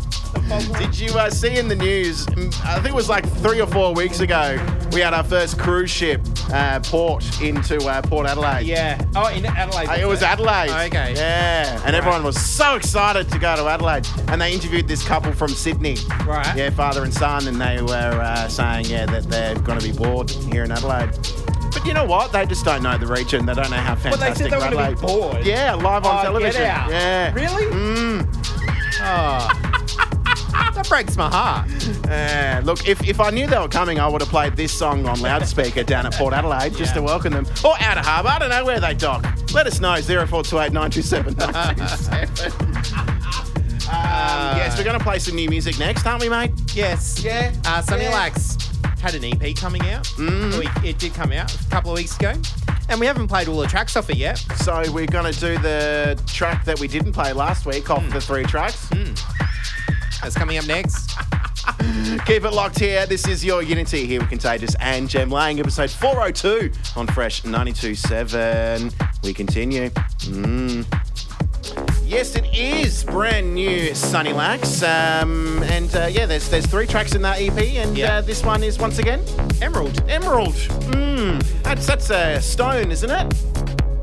Did 0.78 0.99
you 0.99 1.16
uh, 1.16 1.30
see 1.30 1.59
in 1.59 1.68
the 1.68 1.76
news? 1.76 2.26
I 2.64 2.74
think 2.74 2.86
it 2.88 2.95
was 2.95 3.09
like 3.09 3.24
three 3.38 3.61
or 3.61 3.66
four 3.68 3.95
weeks 3.95 4.18
ago. 4.20 4.59
We 4.93 5.01
had 5.01 5.14
our 5.14 5.22
first 5.22 5.59
cruise 5.59 5.91
ship 5.91 6.20
uh, 6.53 6.80
port 6.80 7.24
into 7.41 7.78
uh, 7.86 8.03
Port 8.03 8.26
Adelaide. 8.26 8.66
Yeah. 8.66 9.01
Oh, 9.14 9.28
in 9.28 9.47
Adelaide. 9.47 9.88
Uh, 9.88 9.93
It 10.01 10.07
was 10.07 10.22
Adelaide. 10.22 10.70
Oh, 10.70 10.86
okay. 10.86 11.14
Yeah. 11.14 11.80
And 11.84 11.95
everyone 11.95 12.24
was 12.24 12.36
so 12.41 12.74
excited 12.74 13.28
to 13.30 13.38
go 13.38 13.55
to 13.55 13.68
Adelaide. 13.68 14.07
And 14.28 14.41
they 14.41 14.53
interviewed 14.53 14.88
this 14.88 15.05
couple 15.07 15.32
from 15.32 15.51
Sydney. 15.51 15.97
Right. 16.26 16.57
Yeah, 16.57 16.70
father 16.70 17.05
and 17.05 17.14
son. 17.14 17.47
And 17.47 17.61
they 17.61 17.80
were 17.80 17.93
uh, 18.20 18.49
saying, 18.49 18.86
yeah, 18.86 19.07
that 19.07 19.24
they're 19.30 19.55
going 19.61 19.78
to 19.78 19.86
be 19.86 19.97
bored 19.97 20.30
here 20.30 20.64
in 20.64 20.72
Adelaide. 20.72 21.11
But 21.81 21.87
you 21.87 21.95
know 21.95 22.05
what? 22.05 22.31
They 22.31 22.45
just 22.45 22.62
don't 22.64 22.83
know 22.83 22.99
the 22.99 23.07
region. 23.07 23.47
They 23.47 23.55
don't 23.55 23.70
know 23.70 23.76
how 23.78 23.95
Well, 23.95 24.03
they 24.05 24.11
fantastic 24.11 24.51
said 24.51 24.53
they 24.53 24.57
were 24.59 24.64
Adelaide. 24.64 24.95
be 24.97 25.01
bored. 25.07 25.47
Yeah, 25.47 25.74
live 25.74 26.05
on 26.05 26.18
Oh, 26.18 26.22
television. 26.22 26.61
Get 26.61 26.70
out. 26.70 26.91
Yeah. 26.91 27.33
Really? 27.33 27.64
Mm. 27.64 28.26
Oh. 29.03 29.49
that 30.74 30.87
breaks 30.91 31.16
my 31.16 31.31
heart. 31.31 31.70
Uh, 32.07 32.61
look, 32.64 32.87
if, 32.87 33.03
if 33.09 33.18
I 33.18 33.31
knew 33.31 33.47
they 33.47 33.59
were 33.59 33.66
coming, 33.68 33.99
I 33.99 34.07
would 34.09 34.20
have 34.20 34.28
played 34.28 34.57
this 34.57 34.72
song 34.76 35.07
on 35.07 35.22
loudspeaker 35.22 35.83
down 35.83 36.05
at 36.05 36.12
Port 36.14 36.35
Adelaide 36.35 36.74
just 36.76 36.93
to 36.97 37.03
welcome 37.03 37.33
them. 37.33 37.47
Or 37.64 37.74
Outer 37.81 38.01
Harbour. 38.03 38.28
I 38.28 38.39
don't 38.39 38.51
know 38.51 38.64
where 38.66 38.78
they 38.81 38.93
dock. 38.93 39.24
Let 39.55 39.66
us 39.66 39.81
know. 39.81 39.95
0428 40.03 40.72
927 40.74 41.41
Um, 41.41 41.55
yes, 44.59 44.76
we're 44.76 44.85
going 44.85 44.99
to 44.99 45.03
play 45.03 45.18
some 45.18 45.35
new 45.35 45.49
music 45.49 45.78
next, 45.78 46.07
aren't 46.07 46.20
we, 46.20 46.28
mate? 46.28 46.51
Yes. 46.74 47.22
Yeah. 47.24 47.55
Uh, 47.64 47.81
Sunny 47.81 48.03
Yeah. 48.05 48.11
Lax 48.14 48.59
had 49.01 49.14
an 49.14 49.24
EP 49.24 49.57
coming 49.57 49.82
out. 49.88 50.05
Mm. 50.16 50.84
It 50.84 50.98
did 50.98 51.14
come 51.14 51.32
out 51.32 51.55
a 51.55 51.70
couple 51.70 51.90
of 51.90 51.96
weeks 51.96 52.16
ago. 52.16 52.34
And 52.88 52.98
we 52.98 53.07
haven't 53.07 53.28
played 53.28 53.48
all 53.48 53.59
the 53.59 53.66
tracks 53.66 53.96
off 53.96 54.11
it 54.11 54.16
yet. 54.16 54.38
So 54.57 54.82
we're 54.92 55.07
going 55.07 55.32
to 55.32 55.38
do 55.40 55.59
the 55.59 56.20
track 56.26 56.64
that 56.64 56.78
we 56.80 56.88
didn't 56.88 57.12
play 57.12 57.32
last 57.32 57.64
week 57.66 57.88
off 57.88 58.09
the 58.11 58.20
three 58.20 58.44
tracks. 58.44 58.88
That's 60.22 60.34
coming 60.34 60.59
up 60.59 60.66
next. 60.66 61.16
Keep 62.26 62.44
it 62.44 62.53
locked 62.53 62.78
here. 62.78 63.07
This 63.07 63.26
is 63.26 63.44
your 63.44 63.62
Unity 63.62 64.07
here 64.07 64.20
with 64.20 64.28
Contagious 64.28 64.74
and 64.80 65.09
Jem 65.09 65.30
Lang, 65.30 65.61
episode 65.61 65.90
402 65.90 66.70
on 66.96 67.07
Fresh 67.07 67.42
92.7. 67.42 69.22
We 69.22 69.32
continue. 69.32 69.88
Mm. 69.90 71.10
Yes, 72.11 72.35
it 72.35 72.53
is 72.53 73.05
brand 73.05 73.55
new 73.55 73.95
Sunny 73.95 74.33
Lax. 74.33 74.83
Um, 74.83 75.63
and 75.63 75.95
uh, 75.95 76.07
yeah, 76.11 76.27
there's 76.27 76.49
there's 76.51 76.67
three 76.67 76.89
tracks 76.89 77.15
in 77.15 77.23
that 77.23 77.41
EP, 77.41 77.57
and 77.57 77.97
Yeah. 77.97 78.17
uh, 78.17 78.21
this 78.21 78.43
one 78.45 78.65
is 78.65 78.81
once 78.81 78.99
again 78.99 79.23
Emerald. 79.63 80.03
Emerald. 80.09 80.55
Mm. 80.91 81.41
That's, 81.63 81.87
that's 81.87 82.11
a 82.11 82.43
stone, 82.43 82.91
isn't 82.91 83.11
it? 83.11 83.35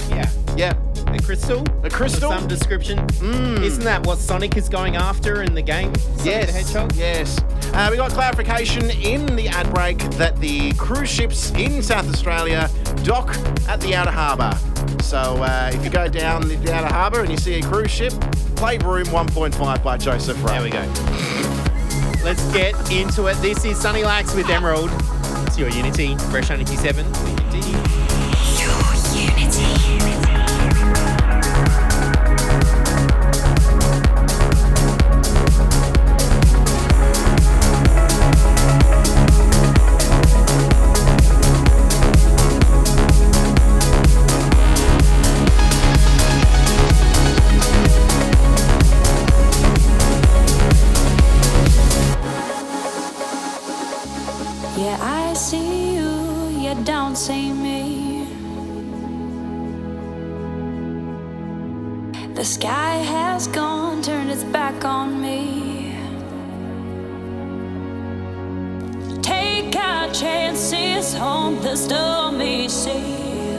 Yeah. 0.10 0.30
Yeah. 0.55 0.74
A 1.14 1.20
crystal. 1.22 1.64
A 1.84 1.89
crystal? 1.89 2.32
Of 2.32 2.39
some 2.39 2.47
description. 2.47 2.99
Mm. 3.20 3.62
Isn't 3.62 3.84
that 3.84 4.05
what 4.05 4.18
Sonic 4.18 4.58
is 4.58 4.70
going 4.70 4.95
after 4.95 5.41
in 5.41 5.53
the 5.53 5.62
game? 5.62 5.93
Sonic 5.95 6.26
Yes. 6.26 6.45
the 6.47 6.51
Hedgehog? 6.53 6.95
Yes. 6.95 7.39
Uh, 7.74 7.88
we 7.91 7.97
got 7.97 8.12
clarification 8.12 8.89
in 8.91 9.26
the 9.36 9.47
ad 9.47 9.74
break 9.74 9.97
that 10.12 10.38
the 10.39 10.72
cruise 10.74 11.10
ships 11.10 11.51
in 11.51 11.82
South 11.82 12.08
Australia 12.10 12.70
dock 13.03 13.36
at 13.68 13.80
the 13.82 13.95
Outer 13.95 14.12
Harbour. 14.12 14.58
So 15.01 15.18
uh, 15.43 15.72
if 15.74 15.84
you 15.84 15.89
go 15.89 16.08
down 16.08 16.47
the 16.47 16.74
Outer 16.74 16.93
Harbour 16.93 17.22
and 17.22 17.30
you 17.32 17.38
see 17.38 17.55
a 17.55 17.62
cruise 17.64 17.91
ship, 17.91 18.14
play 18.55 18.78
Room 18.78 19.05
1.5 19.08 19.84
by 19.84 19.97
Joseph 19.97 20.41
Ray. 20.43 20.53
There 20.53 20.64
we 20.64 20.70
go. 20.70 20.82
Let's 22.24 22.43
get 22.51 22.74
into 22.91 23.28
it. 23.28 23.36
This 23.36 23.64
is 23.64 23.78
Sunny 23.80 24.03
Lax 24.03 24.34
with 24.36 24.49
Emerald. 24.49 24.89
It's 25.45 25.58
your 25.58 25.70
Unity. 25.70 26.16
Fresh 26.30 26.49
97. 26.49 27.05
The 71.70 71.76
stormy 71.76 72.70
sea. 72.70 73.57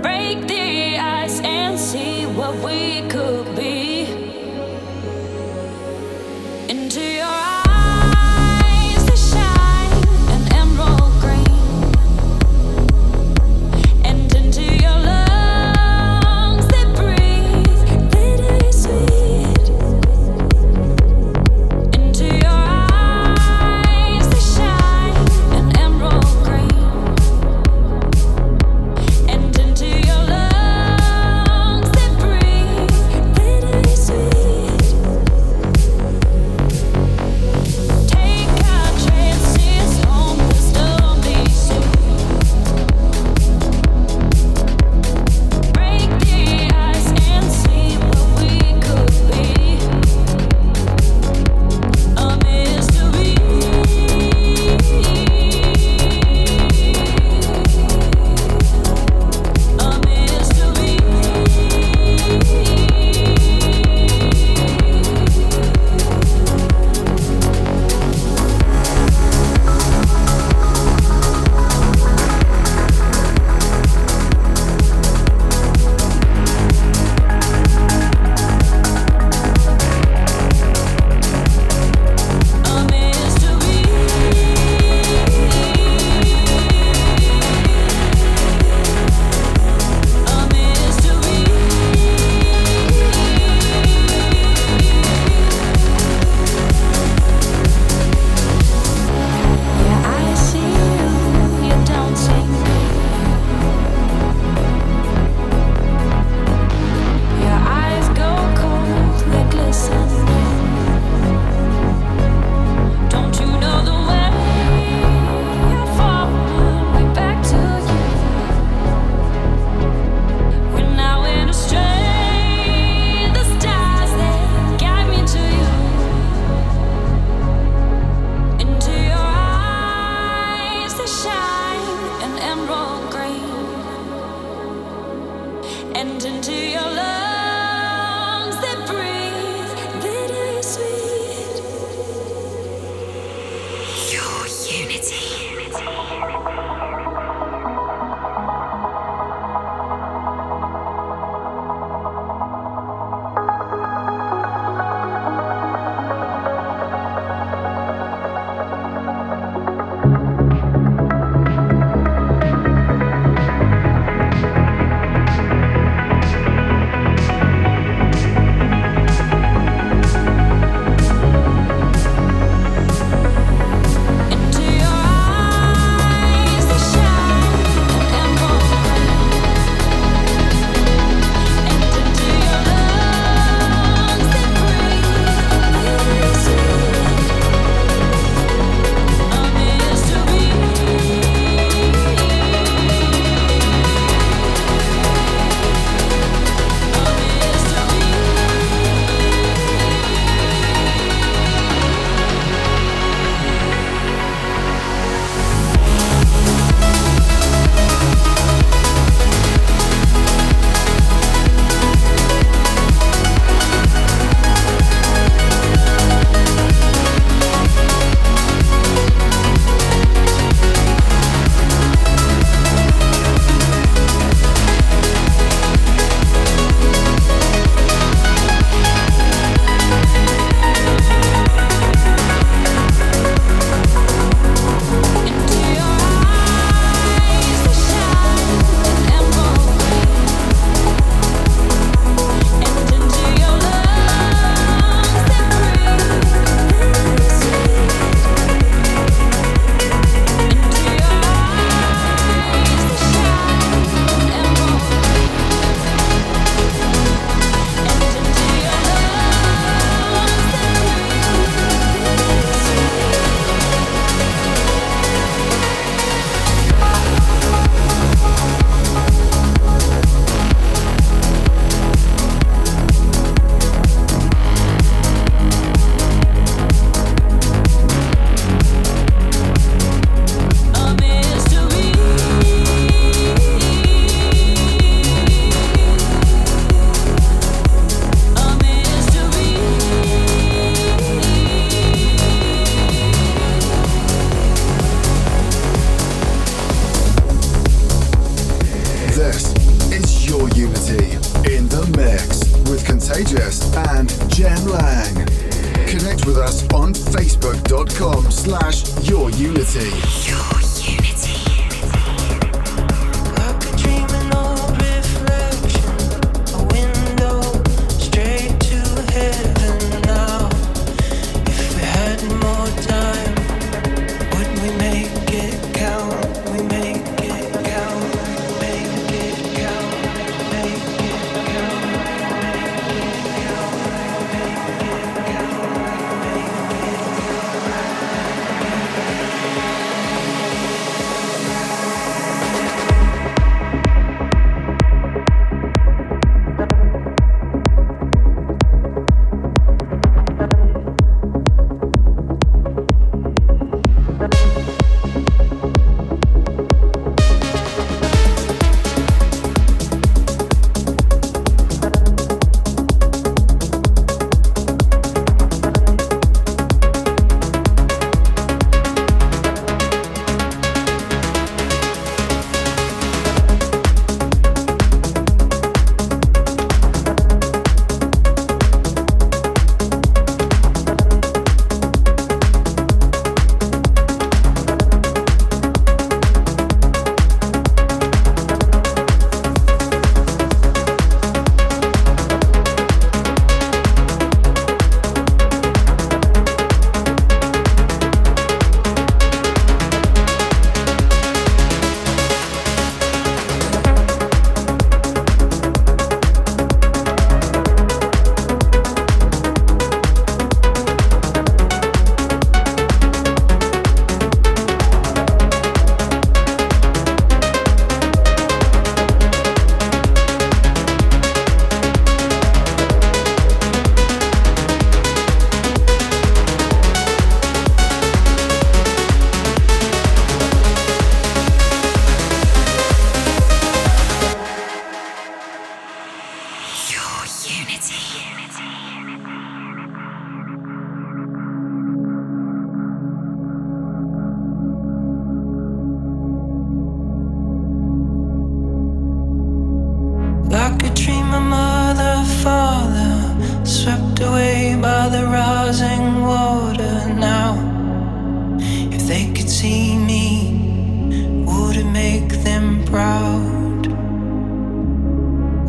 Break 0.00 0.48
the 0.48 0.96
ice 0.96 1.38
and 1.42 1.78
see 1.78 2.24
what 2.24 2.54
we 2.64 3.06
could 3.10 3.54
be. 3.56 3.99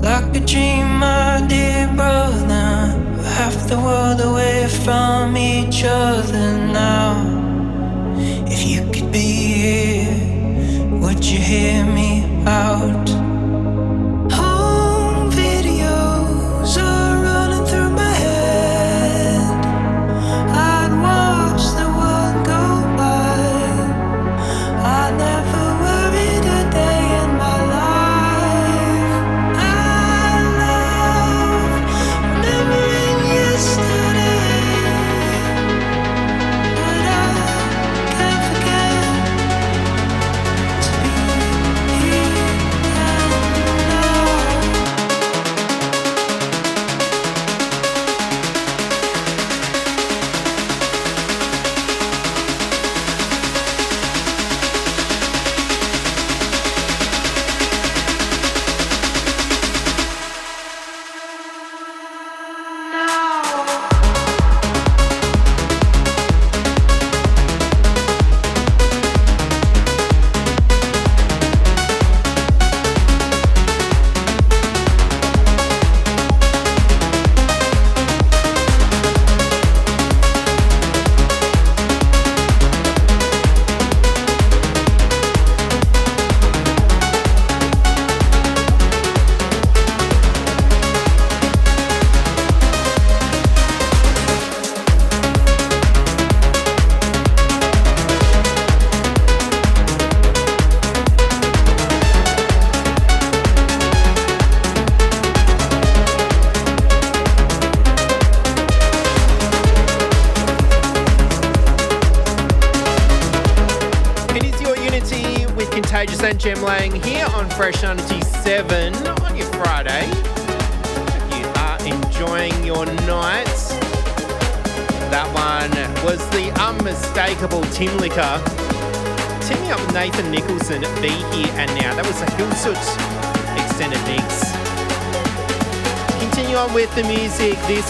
Like 0.02 0.36
a 0.36 0.40
dream, 0.40 0.98
my 0.98 1.46
dear 1.48 1.88
brother. 1.96 2.98
Half 3.38 3.68
the 3.70 3.78
world 3.78 4.20
away 4.20 4.68
from 4.68 5.38
each 5.38 5.84
other 5.86 6.58
now. 6.58 7.14
If 8.48 8.66
you 8.66 8.82
could 8.92 9.12
be 9.12 9.30
here, 9.62 11.00
would 11.02 11.24
you 11.24 11.38
hear 11.40 11.86
me 11.86 12.26
out? 12.48 13.11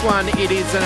One, 0.03 0.29
it 0.29 0.51
is 0.51 0.73
an 0.73 0.83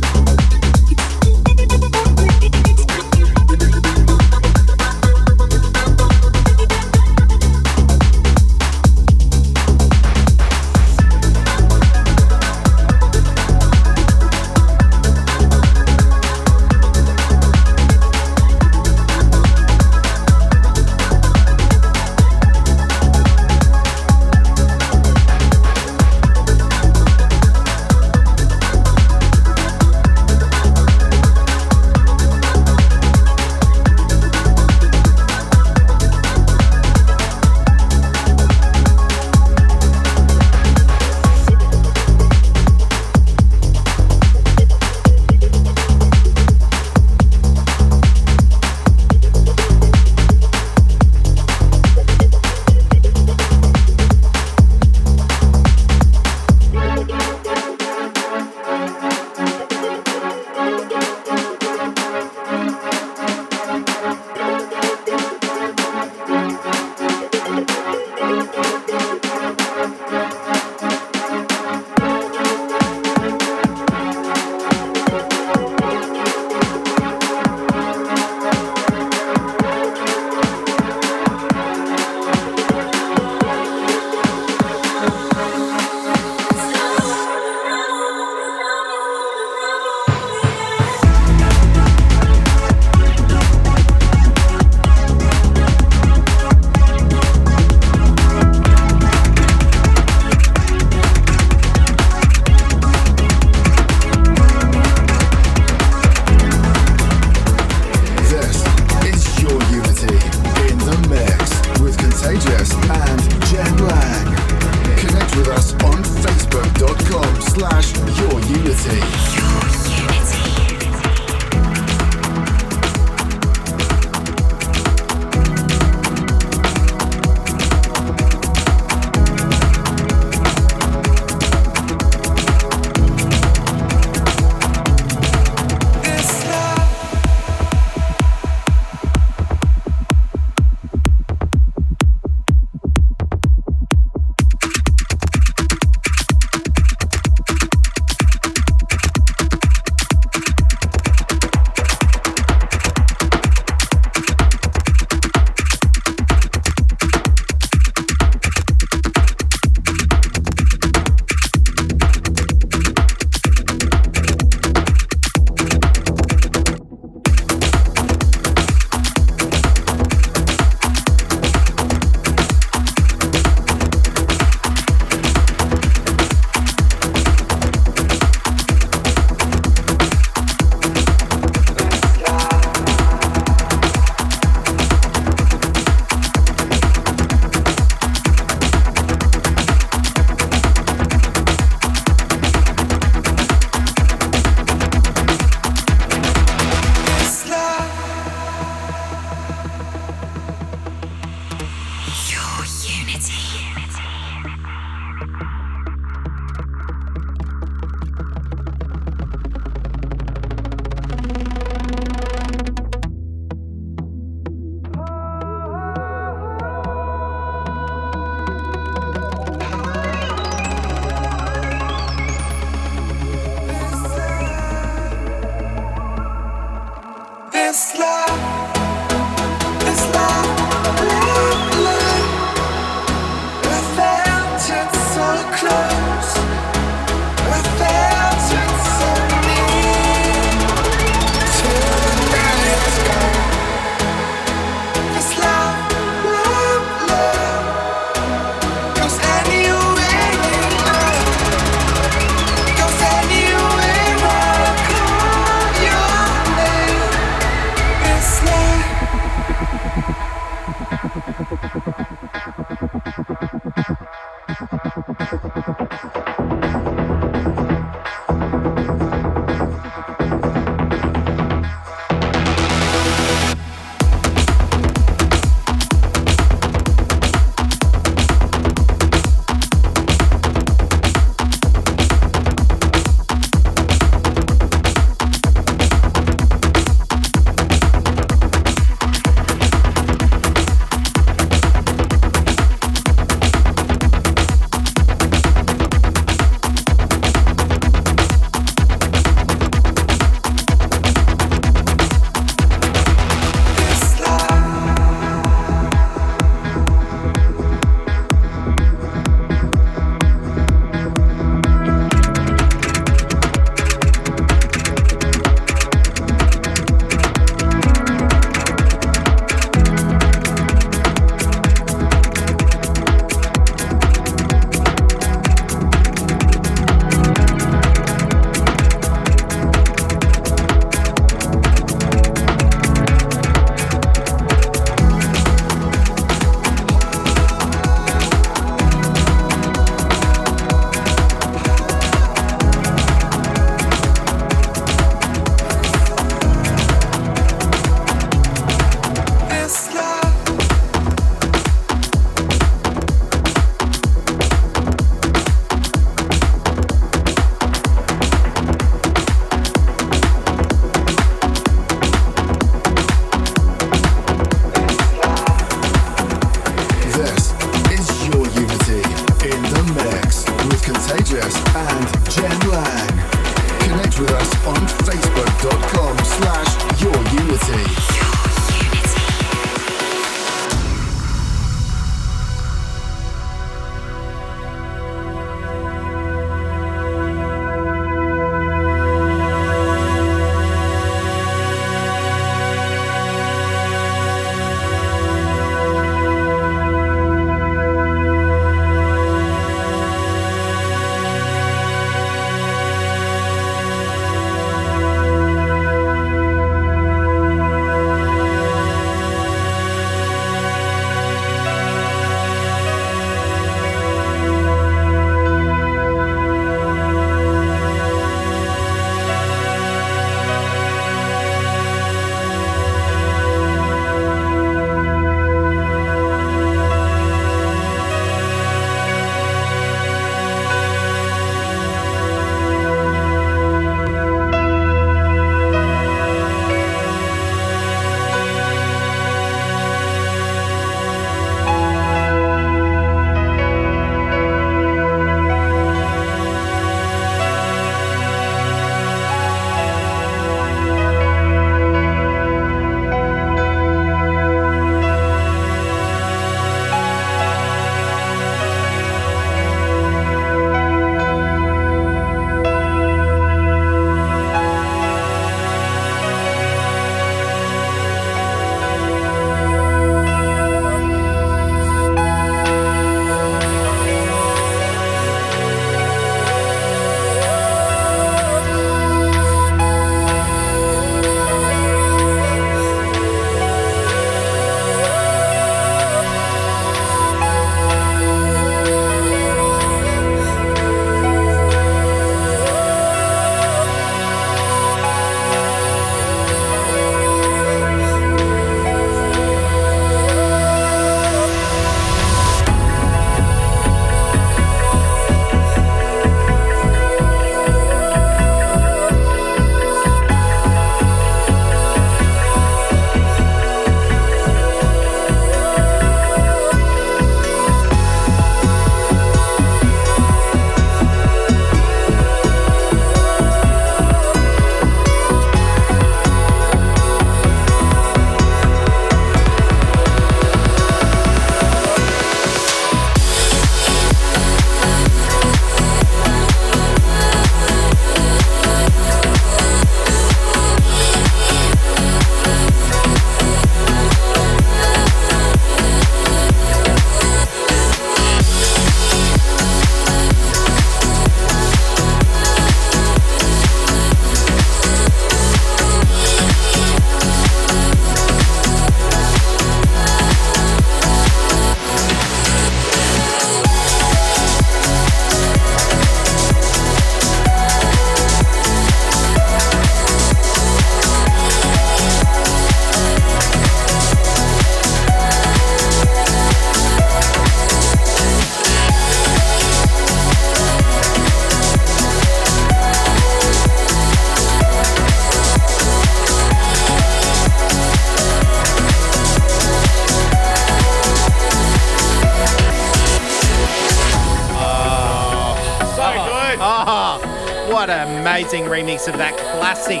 remix 598.98 599.08
of 599.08 599.18
that 599.18 599.36
classic. 599.36 600.00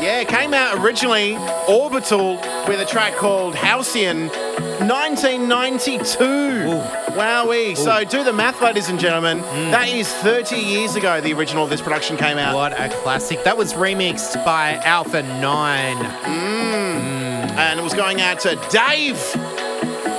Yeah, 0.00 0.20
it 0.20 0.28
came 0.28 0.54
out 0.54 0.78
originally 0.78 1.36
Orbital 1.68 2.36
with 2.66 2.80
a 2.80 2.84
track 2.84 3.14
called 3.14 3.54
Halcyon 3.54 4.28
1992. 4.28 6.26
Wowee. 7.12 7.76
So 7.76 8.04
do 8.04 8.24
the 8.24 8.32
math, 8.32 8.60
ladies 8.60 8.88
and 8.88 8.98
gentlemen. 8.98 9.38
Hmm. 9.38 9.70
That 9.70 9.88
is 9.88 10.12
30 10.12 10.56
years 10.56 10.96
ago 10.96 11.20
the 11.20 11.32
original 11.34 11.62
of 11.64 11.70
this 11.70 11.80
production 11.80 12.16
came 12.16 12.38
out. 12.38 12.54
What 12.54 12.72
a 12.72 12.88
classic. 13.02 13.44
That 13.44 13.56
was 13.56 13.74
remixed 13.74 14.44
by 14.44 14.74
Alpha 14.84 15.22
9. 15.22 15.96
Mm. 15.96 16.02
Hmm. 16.02 17.58
And 17.58 17.78
it 17.78 17.82
was 17.82 17.94
going 17.94 18.20
out 18.20 18.40
to 18.40 18.56
Dave. 18.70 19.51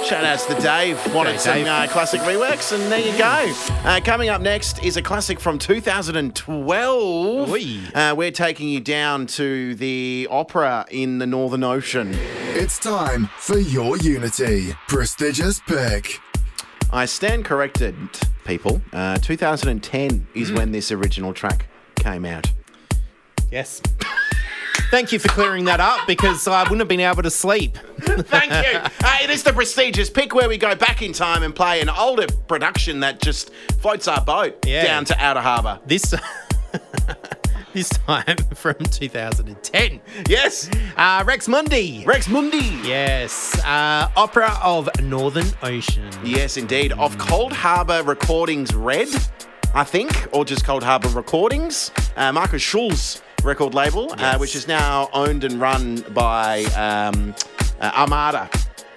Shout 0.05 0.23
outs 0.25 0.45
to 0.47 0.53
Dave. 0.55 0.97
Wanted 1.13 1.29
Okay, 1.31 1.37
some 1.39 1.53
Dave. 1.55 1.67
uh, 1.67 1.87
classic 1.87 2.19
reworks, 2.21 2.73
and 2.73 2.91
there 2.91 2.99
you 2.99 3.17
go. 3.17 3.53
Uh, 3.87 3.99
coming 4.03 4.27
up 4.29 4.41
next 4.41 4.83
is 4.83 4.97
a 4.97 5.01
classic 5.01 5.39
from 5.39 5.57
2012. 5.57 7.49
Uh, 7.95 8.13
we're 8.15 8.31
taking 8.31 8.67
you 8.69 8.79
down 8.81 9.25
to 9.27 9.75
the 9.75 10.27
opera 10.29 10.85
in 10.91 11.19
the 11.19 11.25
Northern 11.25 11.63
Ocean. 11.63 12.11
It's 12.53 12.77
time 12.79 13.29
for 13.37 13.57
your 13.57 13.95
Unity 13.97 14.73
prestigious 14.87 15.61
pick. 15.61 16.19
I 16.91 17.05
stand 17.05 17.45
corrected, 17.45 17.95
people. 18.45 18.81
Uh, 18.91 19.17
2010 19.17 20.27
is 20.35 20.49
Hmm. 20.49 20.55
when 20.57 20.71
this 20.73 20.91
original 20.91 21.33
track 21.33 21.65
came 21.95 22.25
out. 22.25 22.51
Yes. 23.51 23.81
Thank 24.91 25.11
you 25.11 25.19
for 25.19 25.27
clearing 25.29 25.65
that 25.65 25.79
up 25.79 26.05
because 26.07 26.47
I 26.47 26.61
wouldn't 26.63 26.79
have 26.79 26.87
been 26.87 26.99
able 26.99 27.23
to 27.23 27.29
sleep. 27.31 27.77
Thank 27.99 28.51
you. 28.73 28.79
Uh, 29.05 29.17
it 29.21 29.29
is 29.29 29.43
the 29.43 29.51
prestigious 29.51 30.09
pick 30.09 30.33
where 30.33 30.47
we 30.47 30.57
go 30.57 30.75
back 30.75 31.01
in 31.01 31.11
time 31.11 31.43
and 31.43 31.53
play 31.53 31.81
an 31.81 31.89
older 31.89 32.25
production 32.47 33.01
that 33.01 33.19
just 33.21 33.51
floats 33.79 34.07
our 34.07 34.21
boat 34.21 34.65
Yeah. 34.65 34.83
down 34.85 35.03
to 35.05 35.17
Outer 35.19 35.41
Harbour. 35.41 35.79
This 35.85 36.13
this 37.73 37.89
time 37.89 38.37
from 38.53 38.75
2010. 38.75 39.99
Yes, 40.29 40.69
Uh, 40.95 41.23
Rex 41.25 41.47
Mundi. 41.47 42.03
Rex 42.05 42.27
Mundi. 42.29 42.59
Yes. 42.83 43.59
Uh, 43.65 44.09
Opera 44.15 44.57
of 44.61 44.89
Northern 45.01 45.47
Ocean. 45.63 46.09
Yes, 46.23 46.55
indeed. 46.57 46.91
Of 46.93 47.17
Coldharbour 47.17 48.05
Recordings 48.07 48.73
Red, 48.75 49.09
I 49.73 49.83
think, 49.83 50.27
or 50.31 50.45
just 50.45 50.65
Coldharbour 50.65 51.13
Recordings. 51.15 51.91
Uh, 52.15 52.31
Markus 52.31 52.61
Schulz 52.61 53.21
record 53.43 53.73
label, 53.73 54.13
uh, 54.17 54.37
which 54.37 54.55
is 54.55 54.67
now 54.67 55.09
owned 55.13 55.43
and 55.43 55.59
run 55.59 56.01
by 56.13 56.63
um, 56.75 57.35
uh, 57.79 57.91
Armada. 57.95 58.49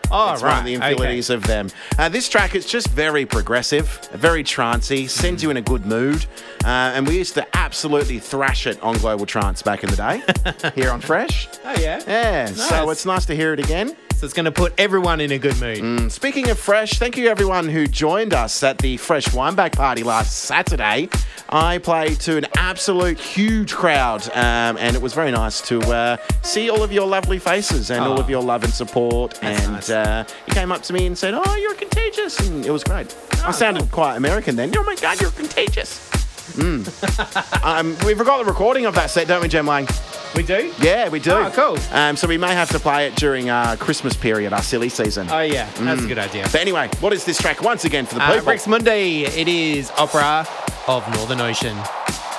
Oh, 0.09 0.35
It's 0.35 0.43
right. 0.43 0.51
one 0.51 0.59
of 0.61 0.65
the 0.67 0.75
affiliates 0.77 1.31
of 1.31 1.43
them. 1.49 1.69
Uh, 1.99 2.09
this 2.09 2.29
track 2.29 2.55
is 2.55 2.65
just 2.65 2.87
very 2.91 3.27
progressive, 3.27 3.89
very 4.13 4.45
trancey, 4.45 5.09
sends 5.11 5.43
you 5.43 5.51
in 5.51 5.57
a 5.57 5.61
good 5.63 5.85
mood. 5.85 6.25
Uh, 6.65 6.93
and 6.95 7.09
we 7.09 7.17
used 7.19 7.35
to 7.35 7.47
absolutely 7.57 8.21
thrash 8.21 8.69
it 8.69 8.81
on 8.83 8.97
Global 8.99 9.27
Trance 9.27 9.63
back 9.63 9.83
in 9.83 9.91
the 9.91 9.97
day 9.97 10.71
here 10.81 10.93
on 10.93 11.01
Fresh. 11.01 11.49
Oh, 11.65 11.75
yeah. 11.81 12.01
Yeah, 12.07 12.47
so 12.47 12.91
it's 12.91 13.05
nice 13.05 13.27
to 13.27 13.35
hear 13.35 13.53
it 13.53 13.59
again. 13.59 13.97
So 14.17 14.25
it's 14.25 14.33
going 14.33 14.47
to 14.47 14.51
put 14.53 14.73
everyone 14.81 15.21
in 15.21 15.31
a 15.33 15.39
good 15.39 15.61
mood. 15.61 15.79
Mm. 15.79 16.11
Speaking 16.11 16.49
of 16.49 16.59
Fresh, 16.59 16.99
thank 16.99 17.19
you 17.19 17.29
everyone 17.29 17.69
who 17.69 17.87
joined 17.87 18.33
us 18.33 18.63
at 18.63 18.79
the 18.79 18.97
Fresh 18.97 19.27
Wineback 19.27 19.73
Party 19.77 20.03
last 20.03 20.39
Saturday. 20.39 21.11
I 21.51 21.77
played 21.77 22.19
to 22.21 22.39
an 22.39 22.47
absolute 22.57 23.19
huge 23.19 23.75
crowd, 23.75 24.27
um, 24.31 24.79
and 24.79 24.97
it 24.97 25.03
was 25.03 25.13
very 25.13 25.31
nice 25.33 25.61
to 25.69 25.81
uh, 25.81 26.17
see 26.41 26.71
all 26.71 26.83
of 26.83 26.93
your 26.93 27.07
lovely 27.07 27.39
faces 27.39 27.91
and 27.91 28.01
all 28.03 28.17
Oh. 28.19 28.23
of 28.23 28.31
your 28.31 28.43
love 28.43 28.65
and 28.65 28.73
support. 28.73 29.39
and 29.43 29.73
nice. 29.75 29.91
uh, 29.91 30.25
you 30.47 30.55
came 30.55 30.73
up 30.73 30.83
to 30.85 30.95
me 30.95 31.05
and 31.07 31.17
said, 31.17 31.35
"Oh, 31.35 31.57
you're 31.57 31.75
contagious," 31.75 32.41
and 32.41 32.65
it 32.65 32.71
was 32.71 32.83
great. 32.85 33.15
I 33.45 33.51
sounded 33.51 33.91
quite 33.93 34.17
American 34.17 34.57
then. 34.57 34.73
Oh 34.77 34.83
my 34.83 34.95
God, 34.95 35.21
you're 35.21 35.31
contagious. 35.33 36.11
Mm. 36.55 37.65
um, 37.65 37.97
we 38.07 38.15
forgot 38.15 38.39
the 38.39 38.45
recording 38.45 38.87
of 38.87 38.95
that 38.95 39.11
set, 39.11 39.29
don't 39.29 39.43
we, 39.43 39.49
Jem 39.49 39.67
Lang? 39.67 39.87
We 40.35 40.43
do? 40.43 40.73
Yeah, 40.81 41.09
we 41.09 41.19
do. 41.21 41.33
Oh, 41.33 41.51
cool. 41.55 41.79
Um, 41.97 42.17
so 42.17 42.27
we 42.29 42.37
may 42.39 42.53
have 42.55 42.71
to 42.71 42.79
play 42.79 43.07
it 43.07 43.17
during 43.17 43.49
our 43.51 43.77
Christmas 43.77 44.15
period, 44.17 44.53
our 44.53 44.63
silly 44.63 44.89
season. 44.89 45.29
Oh, 45.31 45.41
yeah. 45.41 45.69
That's 45.79 46.03
a 46.03 46.07
good 46.07 46.19
idea. 46.19 46.43
But 46.45 46.57
anyway, 46.57 46.89
what 47.01 47.13
is 47.13 47.25
this 47.25 47.39
track 47.39 47.63
once 47.63 47.85
again 47.85 48.07
for 48.07 48.17
the 48.17 48.23
Uh, 48.23 48.33
people 48.35 48.47
Rex 48.49 48.67
Mundi, 48.67 49.25
It 49.25 49.49
is 49.49 49.91
Opera 49.99 50.47
of 50.89 51.09
Northern 51.15 51.41
Ocean. 51.41 51.77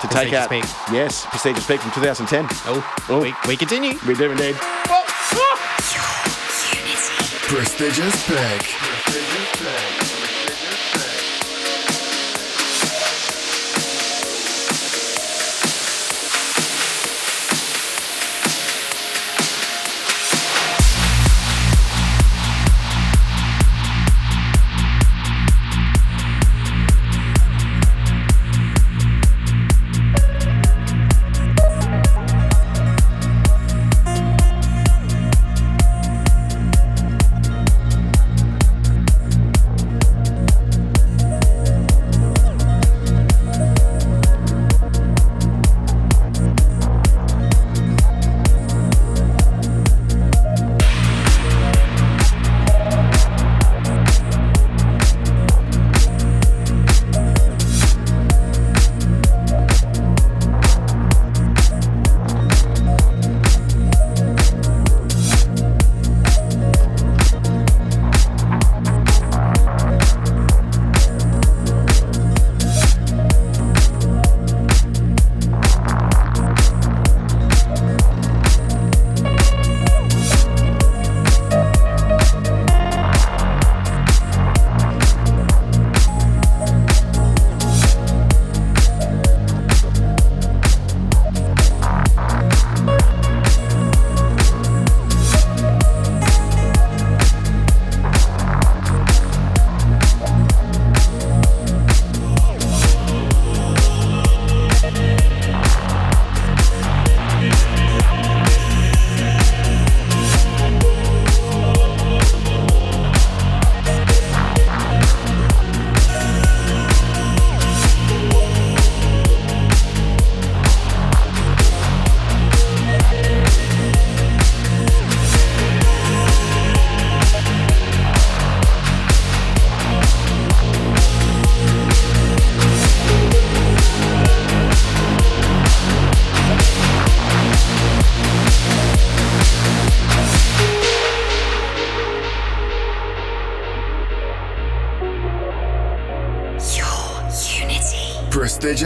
to 0.02 0.08
take 0.10 0.32
out? 0.34 0.48
pick. 0.50 0.64
Yes, 0.92 1.26
prestigious 1.26 1.66
pick 1.66 1.80
from 1.82 1.92
2010. 1.92 2.46
Oh, 2.68 3.06
Oh. 3.10 3.20
We, 3.22 3.34
we 3.48 3.58
continue. 3.58 3.98
We 4.08 4.14
do 4.14 4.30
indeed. 4.32 4.56
Prestigious 7.48 8.28
pick. 8.28 9.37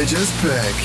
Prestigious 0.00 0.32
pick. 0.40 0.79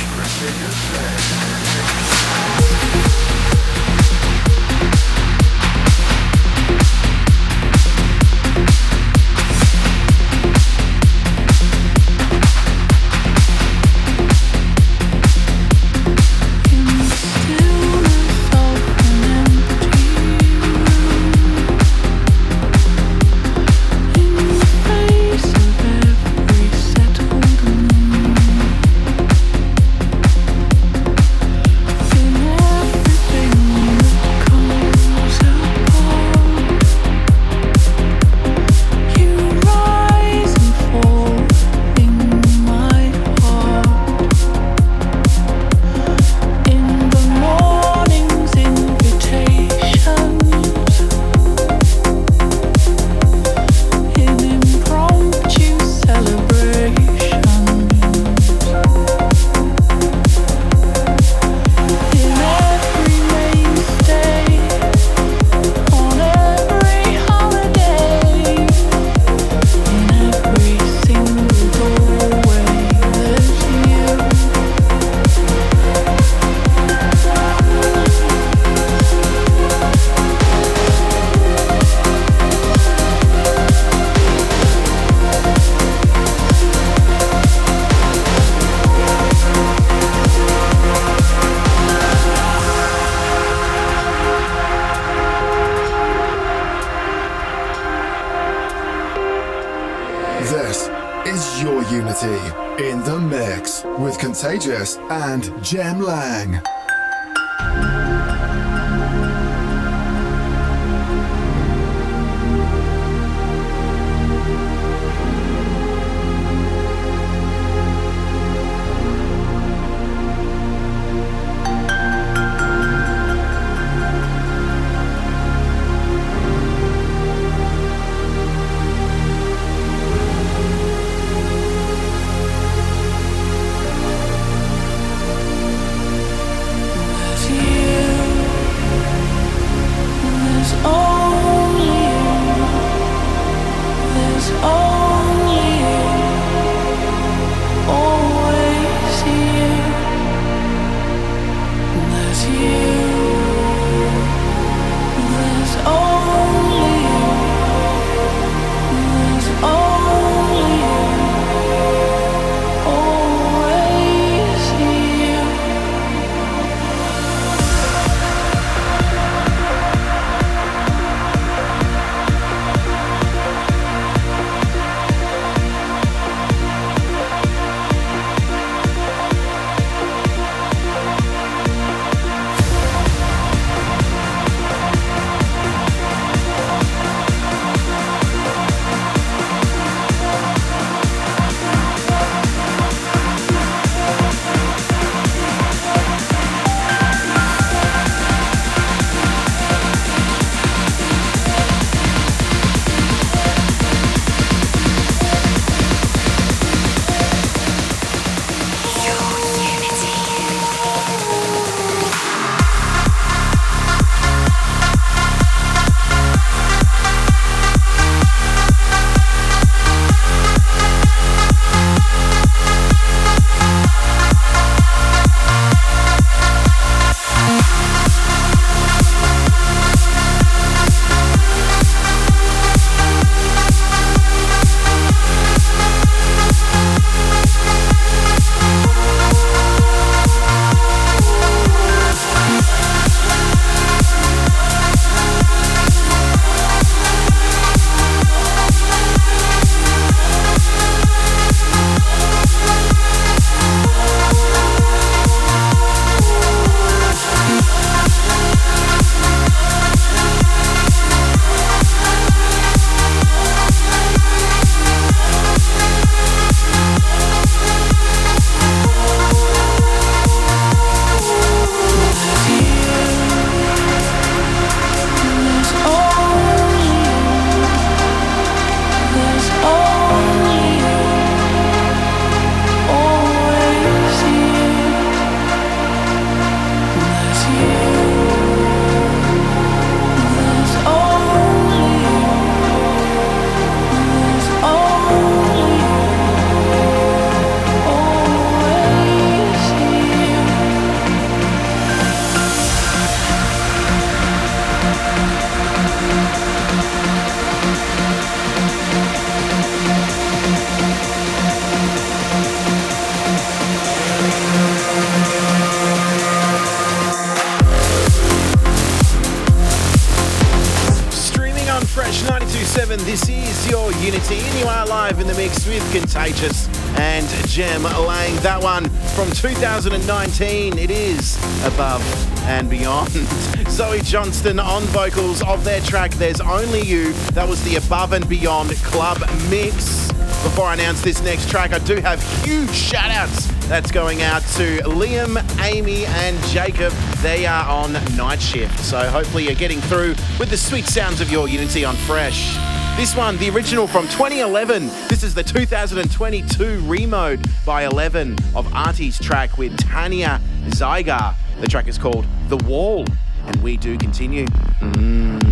2019. 329.86 330.80
It 330.80 330.90
is 330.90 331.36
Above 331.64 332.02
and 332.46 332.68
Beyond. 332.68 333.12
Zoe 333.70 334.02
Johnston 334.02 334.60
on 334.60 334.82
vocals 334.86 335.44
of 335.44 335.64
their 335.64 335.80
track 335.82 336.10
There's 336.14 336.42
Only 336.42 336.82
You. 336.82 337.14
That 337.34 337.48
was 337.48 337.64
the 337.64 337.76
Above 337.76 338.14
and 338.14 338.28
Beyond 338.28 338.72
Club 338.78 339.20
Mix. 339.48 340.12
Before 340.42 340.66
I 340.66 340.74
announce 340.74 341.04
this 341.04 341.22
next 341.22 341.50
track, 341.50 341.72
I 341.72 341.78
do 341.78 341.98
have 341.98 342.20
huge 342.44 342.72
shout 342.72 343.12
outs 343.12 343.46
that's 343.68 343.92
going 343.92 344.24
out 344.24 344.42
to 344.56 344.80
Liam, 344.86 345.38
Amy, 345.64 346.08
and 346.08 346.42
Jacob. 346.46 346.92
They 347.22 347.46
are 347.46 347.70
on 347.70 347.94
night 348.16 348.42
shift, 348.42 348.80
so 348.80 349.08
hopefully 349.08 349.44
you're 349.44 349.54
getting 349.54 349.82
through 349.82 350.16
with 350.40 350.50
the 350.50 350.58
sweet 350.58 350.86
sounds 350.86 351.22
of 351.22 351.32
your 351.32 351.48
Unity 351.48 351.86
on 351.86 351.96
Fresh. 351.96 352.56
This 352.98 353.16
one, 353.16 353.38
the 353.38 353.52
original 353.52 353.86
from 353.86 354.08
2011. 354.08 354.90
This 355.16 355.24
is 355.24 355.34
the 355.34 355.44
2022 355.44 356.82
remode 356.82 357.50
by 357.66 357.86
Elevven 357.86 358.38
of 358.54 358.68
Arty's 358.74 359.18
track 359.18 359.58
with 359.58 359.78
Tania 359.78 360.42
Zygar. 360.66 361.36
The 361.62 361.70
track 361.70 361.88
is 361.88 361.98
called 361.98 362.26
The 362.50 362.58
Wall, 362.58 363.06
and 363.46 363.56
we 363.64 363.78
do 363.78 363.98
continue. 363.98 364.46
Mm. 364.82 365.45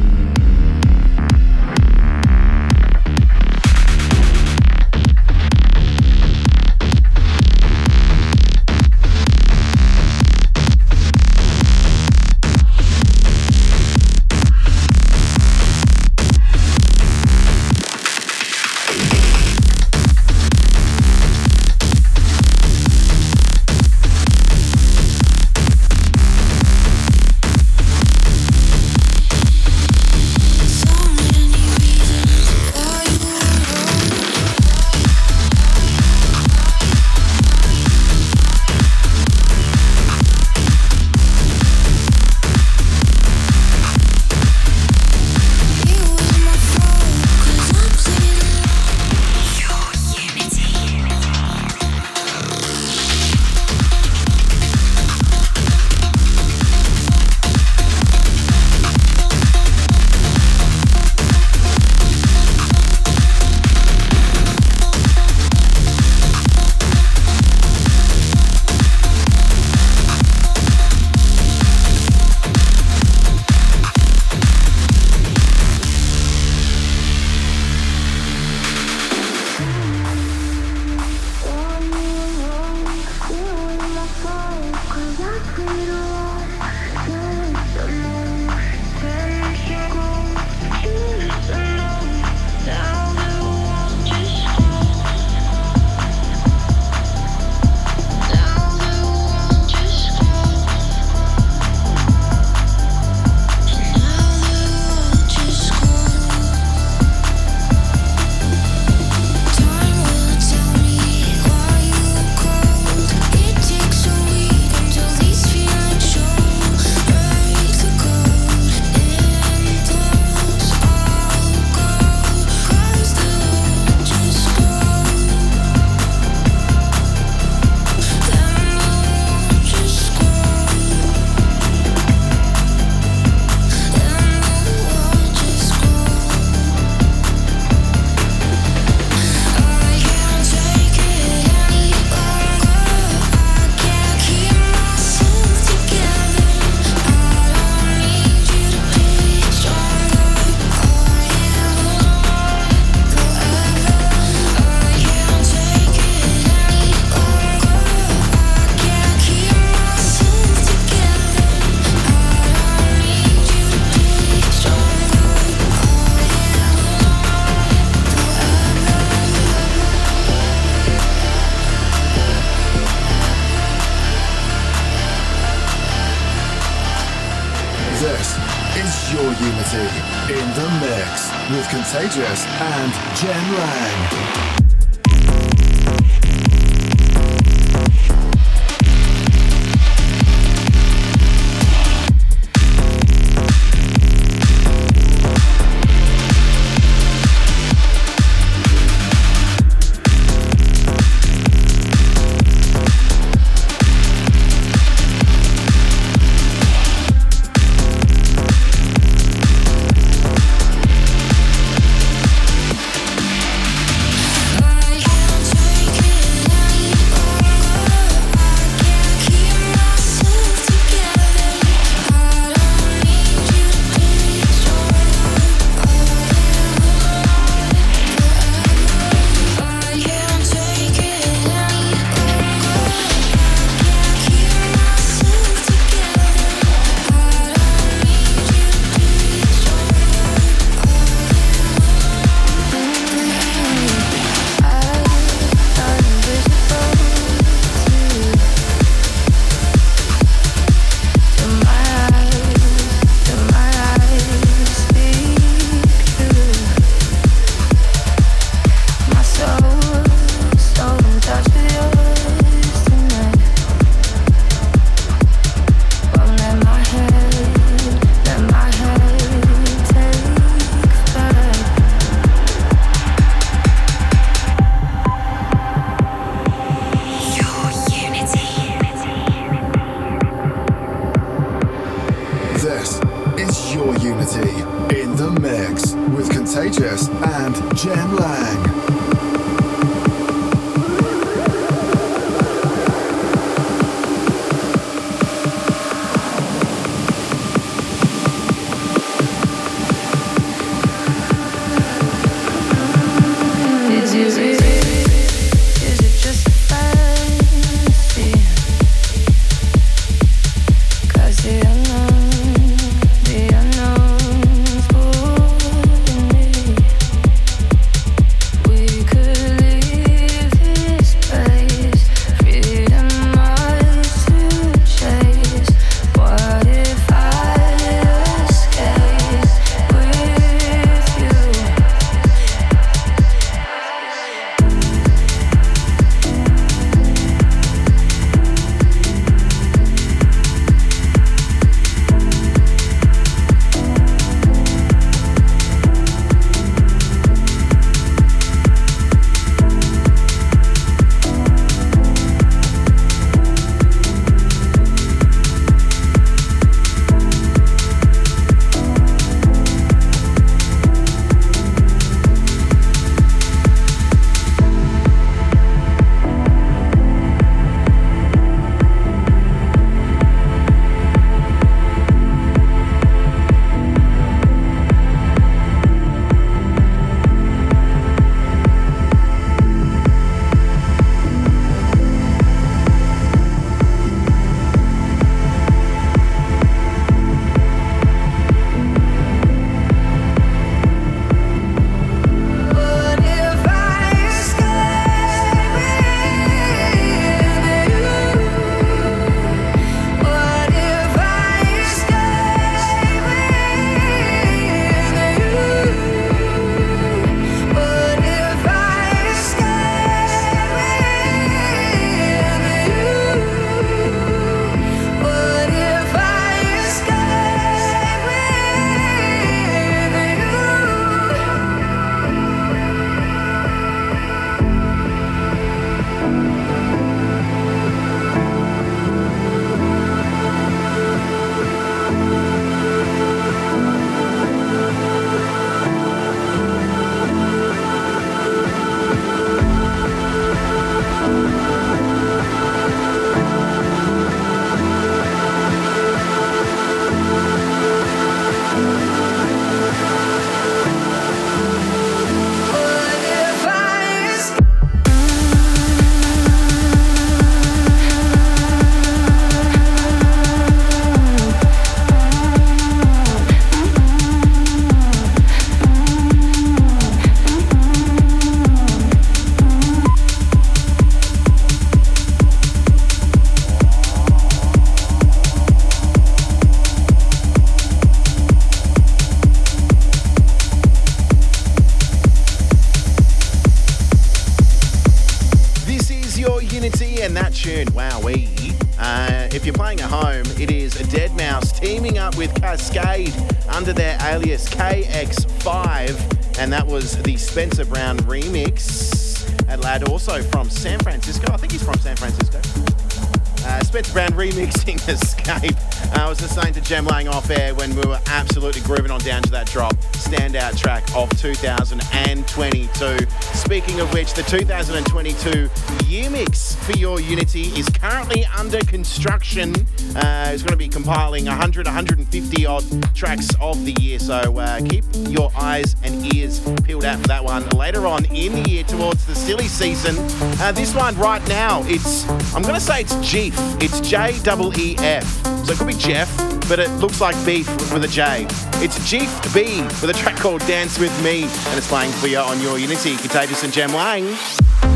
2022 514.59 515.67
year 516.05 516.29
mix 516.29 516.75
for 516.75 516.91
your 516.91 517.19
Unity 517.19 517.69
is 517.69 517.89
currently 517.89 518.45
under 518.55 518.79
construction. 518.81 519.73
Uh, 520.15 520.51
it's 520.53 520.61
going 520.61 520.73
to 520.73 520.77
be 520.77 520.87
compiling 520.87 521.45
100, 521.45 521.87
150 521.87 522.65
odd 522.67 523.15
tracks 523.15 523.49
of 523.59 523.83
the 523.83 523.93
year. 523.99 524.19
So 524.19 524.35
uh, 524.59 524.79
keep 524.87 525.05
your 525.27 525.51
eyes 525.57 525.95
and 526.03 526.31
ears 526.35 526.59
peeled 526.83 527.03
out 527.03 527.19
for 527.19 527.27
that 527.29 527.43
one 527.43 527.67
later 527.69 528.05
on 528.05 528.25
in 528.25 528.61
the 528.61 528.69
year 528.69 528.83
towards 528.83 529.25
the 529.25 529.33
silly 529.33 529.67
season. 529.67 530.15
Uh, 530.61 530.71
this 530.71 530.93
one 530.93 531.17
right 531.17 531.45
now, 531.47 531.81
it's 531.85 532.29
I'm 532.53 532.61
going 532.61 532.75
to 532.75 532.79
say 532.79 533.01
it's 533.01 533.15
Jeef. 533.27 533.55
It's 533.81 534.01
J 534.01 534.35
E 534.35 534.91
E 534.91 534.95
F. 534.99 535.65
So 535.65 535.73
it 535.73 535.77
could 535.79 535.87
be 535.87 535.93
Jeff, 535.93 536.29
but 536.67 536.79
it 536.79 536.89
looks 536.99 537.21
like 537.21 537.35
beef 537.45 537.67
with 537.91 538.03
a 538.03 538.07
J. 538.07 538.45
It's 538.83 538.97
Jeef 539.09 539.29
B 539.53 539.81
with 540.01 540.09
a 540.09 540.13
track 540.13 540.35
called 540.35 540.61
Dance 540.61 540.99
With 540.99 541.13
Me, 541.23 541.43
and 541.43 541.77
it's 541.77 541.87
playing 541.87 542.11
for 542.13 542.27
you 542.27 542.37
on 542.37 542.59
your 542.61 542.77
Unity. 542.77 543.15
Contagious 543.17 543.63
and 543.63 543.73
Jem 543.73 543.93
Lang. 543.93 544.92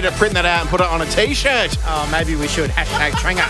Need 0.00 0.08
to 0.08 0.14
print 0.16 0.34
that 0.34 0.46
out 0.46 0.60
and 0.60 0.70
put 0.70 0.80
it 0.80 0.86
on 0.86 1.02
a 1.02 1.06
t-shirt. 1.06 1.76
Oh, 1.84 2.08
maybe 2.12 2.36
we 2.36 2.46
should. 2.46 2.70
Hashtag 2.70 3.18
tranger. 3.18 3.42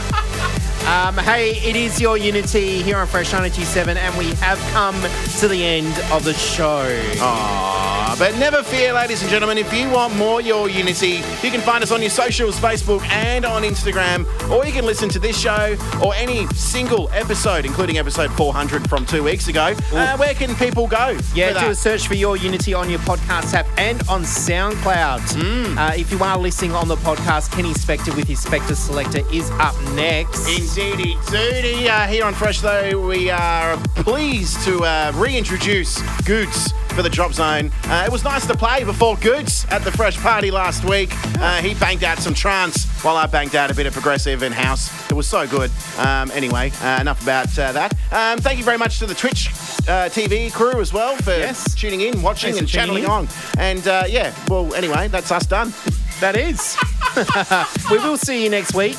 Um, 0.89 1.15
hey, 1.19 1.51
it 1.59 1.77
is 1.77 2.01
your 2.01 2.17
Unity 2.17 2.81
here 2.83 2.97
on 2.97 3.07
Fresh 3.07 3.33
927, 3.33 3.99
and 3.99 4.17
we 4.17 4.33
have 4.37 4.59
come 4.73 4.97
to 5.41 5.49
the 5.49 5.63
end 5.63 5.93
of 6.11 6.25
the 6.25 6.33
show. 6.33 6.89
Aw, 7.21 7.78
but 8.19 8.37
never 8.39 8.63
fear, 8.63 8.93
ladies 8.93 9.23
and 9.23 9.31
gentlemen, 9.31 9.59
if 9.59 9.73
you 9.73 9.89
want 9.91 10.15
more 10.17 10.41
Your 10.41 10.69
Unity, 10.69 11.23
you 11.43 11.51
can 11.51 11.61
find 11.61 11.83
us 11.83 11.93
on 11.93 12.01
your 12.01 12.11
socials, 12.11 12.59
Facebook 12.59 13.03
and 13.09 13.45
on 13.45 13.63
Instagram, 13.63 14.27
or 14.51 14.67
you 14.67 14.73
can 14.73 14.85
listen 14.85 15.09
to 15.11 15.19
this 15.19 15.39
show 15.39 15.77
or 16.05 16.15
any 16.15 16.47
single 16.49 17.09
episode, 17.13 17.65
including 17.65 17.99
episode 17.99 18.31
400 18.33 18.89
from 18.89 19.07
two 19.07 19.23
weeks 19.23 19.49
ago. 19.49 19.75
Uh, 19.93 20.17
where 20.17 20.35
can 20.35 20.55
people 20.57 20.87
go? 20.89 21.17
Yeah, 21.35 21.59
do 21.61 21.71
a 21.71 21.75
search 21.75 22.09
for 22.09 22.15
Your 22.15 22.37
Unity 22.37 22.75
on 22.75 22.91
your 22.91 22.99
podcast 23.01 23.55
app 23.55 23.67
and 23.79 24.01
on 24.09 24.23
SoundCloud. 24.23 25.21
Mm. 25.21 25.77
Uh, 25.77 25.95
if 25.95 26.11
you 26.11 26.19
are 26.23 26.39
listening 26.39 26.73
on 26.73 26.89
the 26.89 26.97
podcast, 26.97 27.53
Kenny 27.53 27.73
Spector 27.73 28.15
with 28.17 28.27
his 28.27 28.45
Spector 28.45 28.75
Selector 28.75 29.23
is 29.33 29.51
up 29.53 29.81
next. 29.95 30.49
Indeedy 30.49 31.15
doody. 31.27 31.89
Uh, 31.89 32.07
here 32.07 32.25
on 32.25 32.35
Fresh, 32.35 32.61
though, 32.61 33.07
we 33.07 33.31
are 33.31 33.77
pleased 33.97 34.63
to 34.65 34.85
uh, 34.85 35.13
reintroduce 35.15 36.03
Goods 36.23 36.73
for 36.99 37.03
the 37.05 37.09
Drop 37.09 37.33
Zone. 37.33 37.71
Uh, 37.85 38.03
it 38.05 38.11
was 38.11 38.25
nice 38.25 38.45
to 38.49 38.57
play 38.57 38.83
before 38.83 39.17
Goods 39.19 39.65
at 39.71 39.85
the 39.85 39.93
Fresh 39.93 40.17
Party 40.19 40.51
last 40.51 40.85
week. 40.85 41.11
Uh, 41.39 41.63
he 41.63 41.75
banged 41.75 42.03
out 42.03 42.19
some 42.19 42.35
trance 42.35 42.89
while 43.05 43.15
I 43.15 43.27
banged 43.27 43.55
out 43.55 43.71
a 43.71 43.75
bit 43.75 43.87
of 43.87 43.93
progressive 43.93 44.43
and 44.43 44.53
house. 44.53 44.91
It 45.09 45.15
was 45.15 45.29
so 45.29 45.47
good. 45.47 45.71
Um, 45.97 46.33
anyway, 46.33 46.73
uh, 46.83 46.99
enough 47.01 47.23
about 47.23 47.57
uh, 47.57 47.71
that. 47.71 47.93
Um, 48.11 48.41
thank 48.41 48.59
you 48.59 48.65
very 48.65 48.79
much 48.79 48.99
to 48.99 49.07
the 49.07 49.15
Twitch 49.15 49.47
uh, 49.87 50.11
TV 50.11 50.53
crew 50.53 50.81
as 50.81 50.93
well 50.93 51.15
for 51.19 51.31
Yes. 51.31 51.73
tuning 51.77 52.01
in, 52.01 52.21
watching, 52.21 52.49
Thanks 52.49 52.59
and 52.59 52.69
channeling 52.69 53.05
in. 53.05 53.11
on. 53.11 53.29
And 53.59 53.87
uh, 53.87 54.03
yeah, 54.09 54.35
well, 54.49 54.75
anyway, 54.75 55.07
that's 55.07 55.31
us 55.31 55.47
done. 55.47 55.73
That 56.19 56.37
is. 56.37 56.77
we 57.93 57.99
will 57.99 58.17
see 58.17 58.43
you 58.43 58.51
next 58.51 58.75
week 58.75 58.97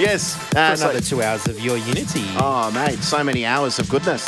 yes. 0.00 0.36
Uh, 0.54 0.74
so- 0.74 0.84
another 0.90 1.00
two 1.00 1.22
hours 1.22 1.46
of 1.46 1.60
Your 1.60 1.76
Unity. 1.76 2.24
oh, 2.36 2.70
mate, 2.72 2.98
so 3.00 3.22
many 3.22 3.44
hours 3.44 3.78
of 3.78 3.88
goodness. 3.88 4.26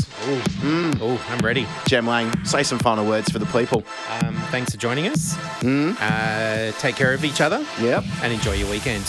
Oh, 0.65 1.21
I'm 1.31 1.39
ready. 1.39 1.67
Jem 1.87 2.07
Lang, 2.07 2.33
say 2.45 2.63
some 2.63 2.79
final 2.79 3.07
words 3.07 3.31
for 3.31 3.39
the 3.39 3.47
people. 3.47 3.83
Um, 4.11 4.35
thanks 4.51 4.73
for 4.73 4.79
joining 4.79 5.07
us. 5.09 5.35
Mm. 5.61 5.97
Uh, 6.01 6.73
take 6.79 6.95
care 6.97 7.13
of 7.15 7.25
each 7.25 7.41
other 7.41 7.65
Yep. 7.81 8.05
and 8.23 8.33
enjoy 8.33 8.53
your 8.53 8.71
weekend. 8.71 9.05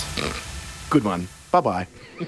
Good 0.90 1.04
one. 1.04 1.28
Bye 1.52 1.62
bye. 1.62 1.88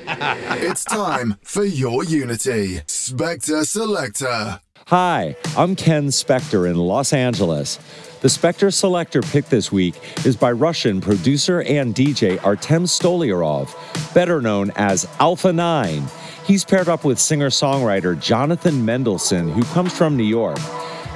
It's 0.62 0.84
time 0.84 1.38
for 1.44 1.64
your 1.64 2.03
unity. 2.03 2.82
Spector 2.88 3.66
Selector. 3.66 4.60
Hi, 4.88 5.36
I'm 5.57 5.76
Ken 5.76 6.07
Spector 6.07 6.70
in 6.70 6.76
Los 6.76 7.14
Angeles. 7.14 7.80
The 8.26 8.31
Spector 8.31 8.73
Selector 8.73 9.22
pick 9.22 9.49
this 9.49 9.72
week 9.72 9.93
is 10.26 10.35
by 10.35 10.52
Russian 10.52 10.99
producer 10.99 11.61
and 11.61 11.93
DJ 11.93 12.43
Artem 12.43 12.85
Stolyarov, 12.85 13.69
better 14.15 14.41
known 14.41 14.72
as 14.77 15.07
Alpha 15.19 15.53
9. 15.53 16.03
He's 16.43 16.65
paired 16.65 16.89
up 16.89 17.06
with 17.06 17.19
singer 17.19 17.52
songwriter 17.52 18.19
Jonathan 18.19 18.84
Mendelsohn, 18.84 19.49
who 19.49 19.61
comes 19.65 19.95
from 19.95 20.18
New 20.18 20.23
York. 20.23 20.57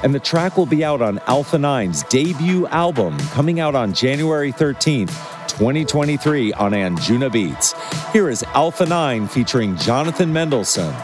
And 0.04 0.14
the 0.14 0.20
track 0.20 0.56
will 0.56 0.66
be 0.66 0.84
out 0.84 1.02
on 1.02 1.18
Alpha 1.26 1.56
9's 1.56 2.04
debut 2.04 2.68
album 2.68 3.18
coming 3.32 3.58
out 3.58 3.74
on 3.74 3.92
January 3.92 4.52
13th, 4.52 5.10
2023 5.48 6.52
on 6.52 6.70
Anjuna 6.70 7.32
Beats. 7.32 7.74
Here 8.12 8.30
is 8.30 8.44
Alpha 8.54 8.86
9 8.86 9.26
featuring 9.26 9.76
Jonathan 9.78 10.32
Mendelsohn 10.32 10.94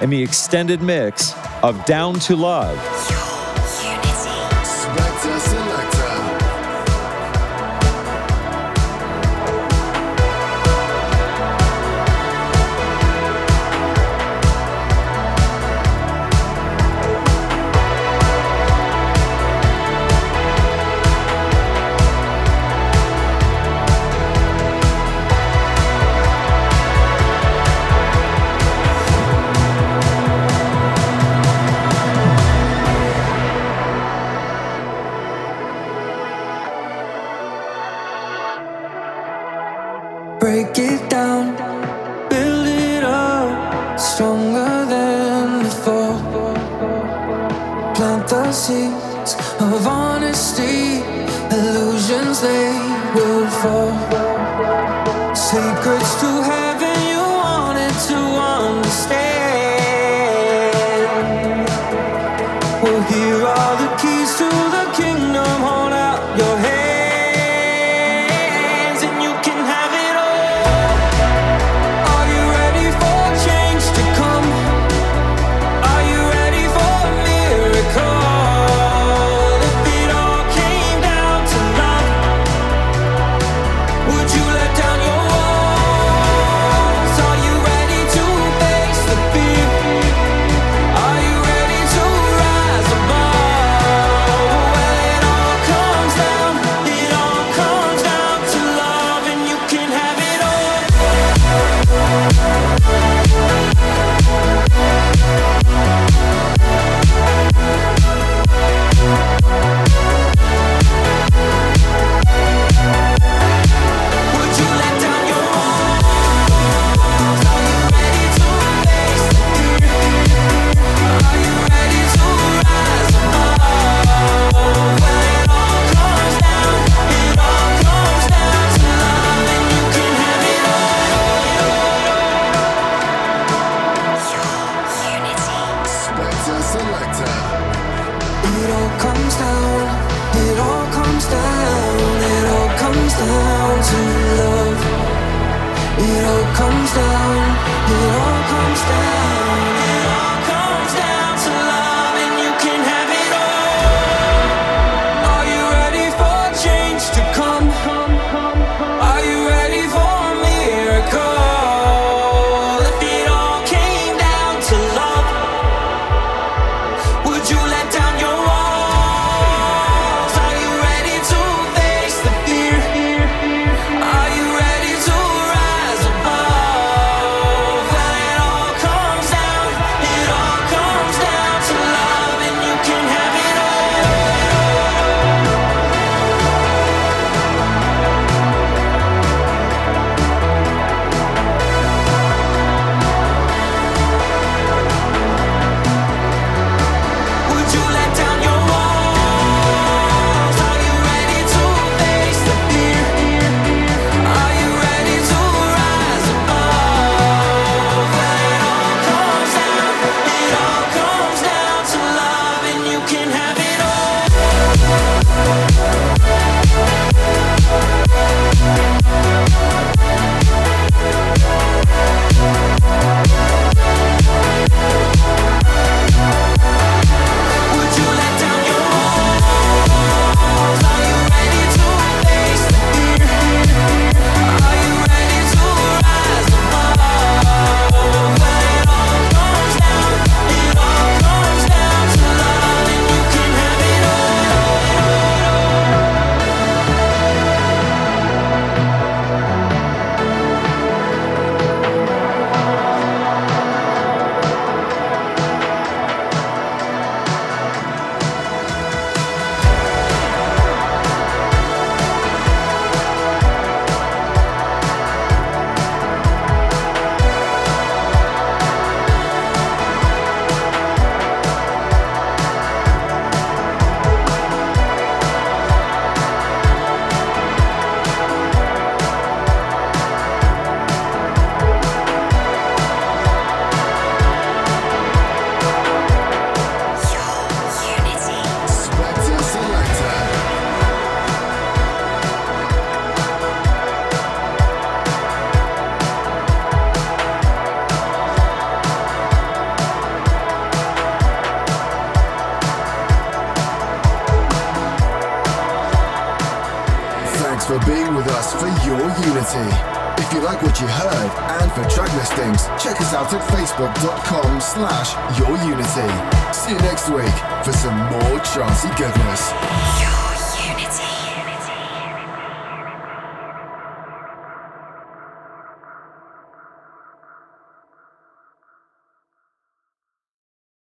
and 0.00 0.12
the 0.12 0.22
extended 0.22 0.80
mix 0.80 1.34
of 1.64 1.84
Down 1.86 2.20
to 2.20 2.36
Love. 2.36 3.35